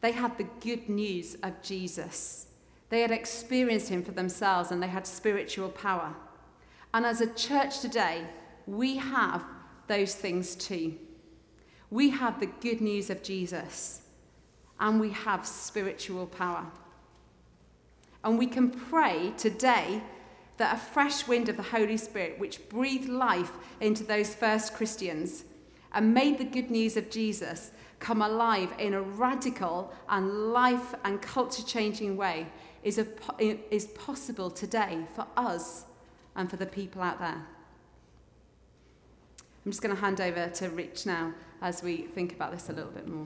They 0.00 0.10
had 0.10 0.36
the 0.38 0.48
good 0.60 0.88
news 0.88 1.36
of 1.44 1.62
Jesus. 1.62 2.48
They 2.92 3.00
had 3.00 3.10
experienced 3.10 3.88
him 3.88 4.02
for 4.02 4.12
themselves 4.12 4.70
and 4.70 4.82
they 4.82 4.86
had 4.86 5.06
spiritual 5.06 5.70
power. 5.70 6.14
And 6.92 7.06
as 7.06 7.22
a 7.22 7.32
church 7.32 7.80
today, 7.80 8.26
we 8.66 8.98
have 8.98 9.42
those 9.86 10.14
things 10.14 10.54
too. 10.54 10.98
We 11.88 12.10
have 12.10 12.38
the 12.38 12.50
good 12.60 12.82
news 12.82 13.08
of 13.08 13.22
Jesus 13.22 14.02
and 14.78 15.00
we 15.00 15.08
have 15.08 15.46
spiritual 15.46 16.26
power. 16.26 16.66
And 18.24 18.38
we 18.38 18.46
can 18.46 18.70
pray 18.70 19.32
today 19.38 20.02
that 20.58 20.76
a 20.76 20.78
fresh 20.78 21.26
wind 21.26 21.48
of 21.48 21.56
the 21.56 21.62
Holy 21.62 21.96
Spirit, 21.96 22.38
which 22.38 22.68
breathed 22.68 23.08
life 23.08 23.52
into 23.80 24.04
those 24.04 24.34
first 24.34 24.74
Christians 24.74 25.44
and 25.94 26.12
made 26.12 26.36
the 26.36 26.44
good 26.44 26.70
news 26.70 26.98
of 26.98 27.08
Jesus 27.10 27.70
come 28.00 28.20
alive 28.20 28.74
in 28.78 28.92
a 28.92 29.00
radical 29.00 29.94
and 30.10 30.52
life 30.52 30.94
and 31.04 31.22
culture 31.22 31.62
changing 31.62 32.18
way, 32.18 32.48
is, 32.82 32.98
a, 32.98 33.06
is 33.74 33.86
possible 33.86 34.50
today 34.50 34.98
for 35.14 35.26
us 35.36 35.84
and 36.34 36.50
for 36.50 36.56
the 36.56 36.66
people 36.66 37.02
out 37.02 37.18
there. 37.18 37.46
I'm 39.64 39.70
just 39.70 39.82
going 39.82 39.94
to 39.94 40.00
hand 40.00 40.20
over 40.20 40.48
to 40.48 40.68
Rich 40.70 41.06
now 41.06 41.34
as 41.60 41.82
we 41.82 41.98
think 41.98 42.32
about 42.32 42.50
this 42.50 42.68
a 42.68 42.72
little 42.72 42.90
bit 42.90 43.06
more. 43.06 43.20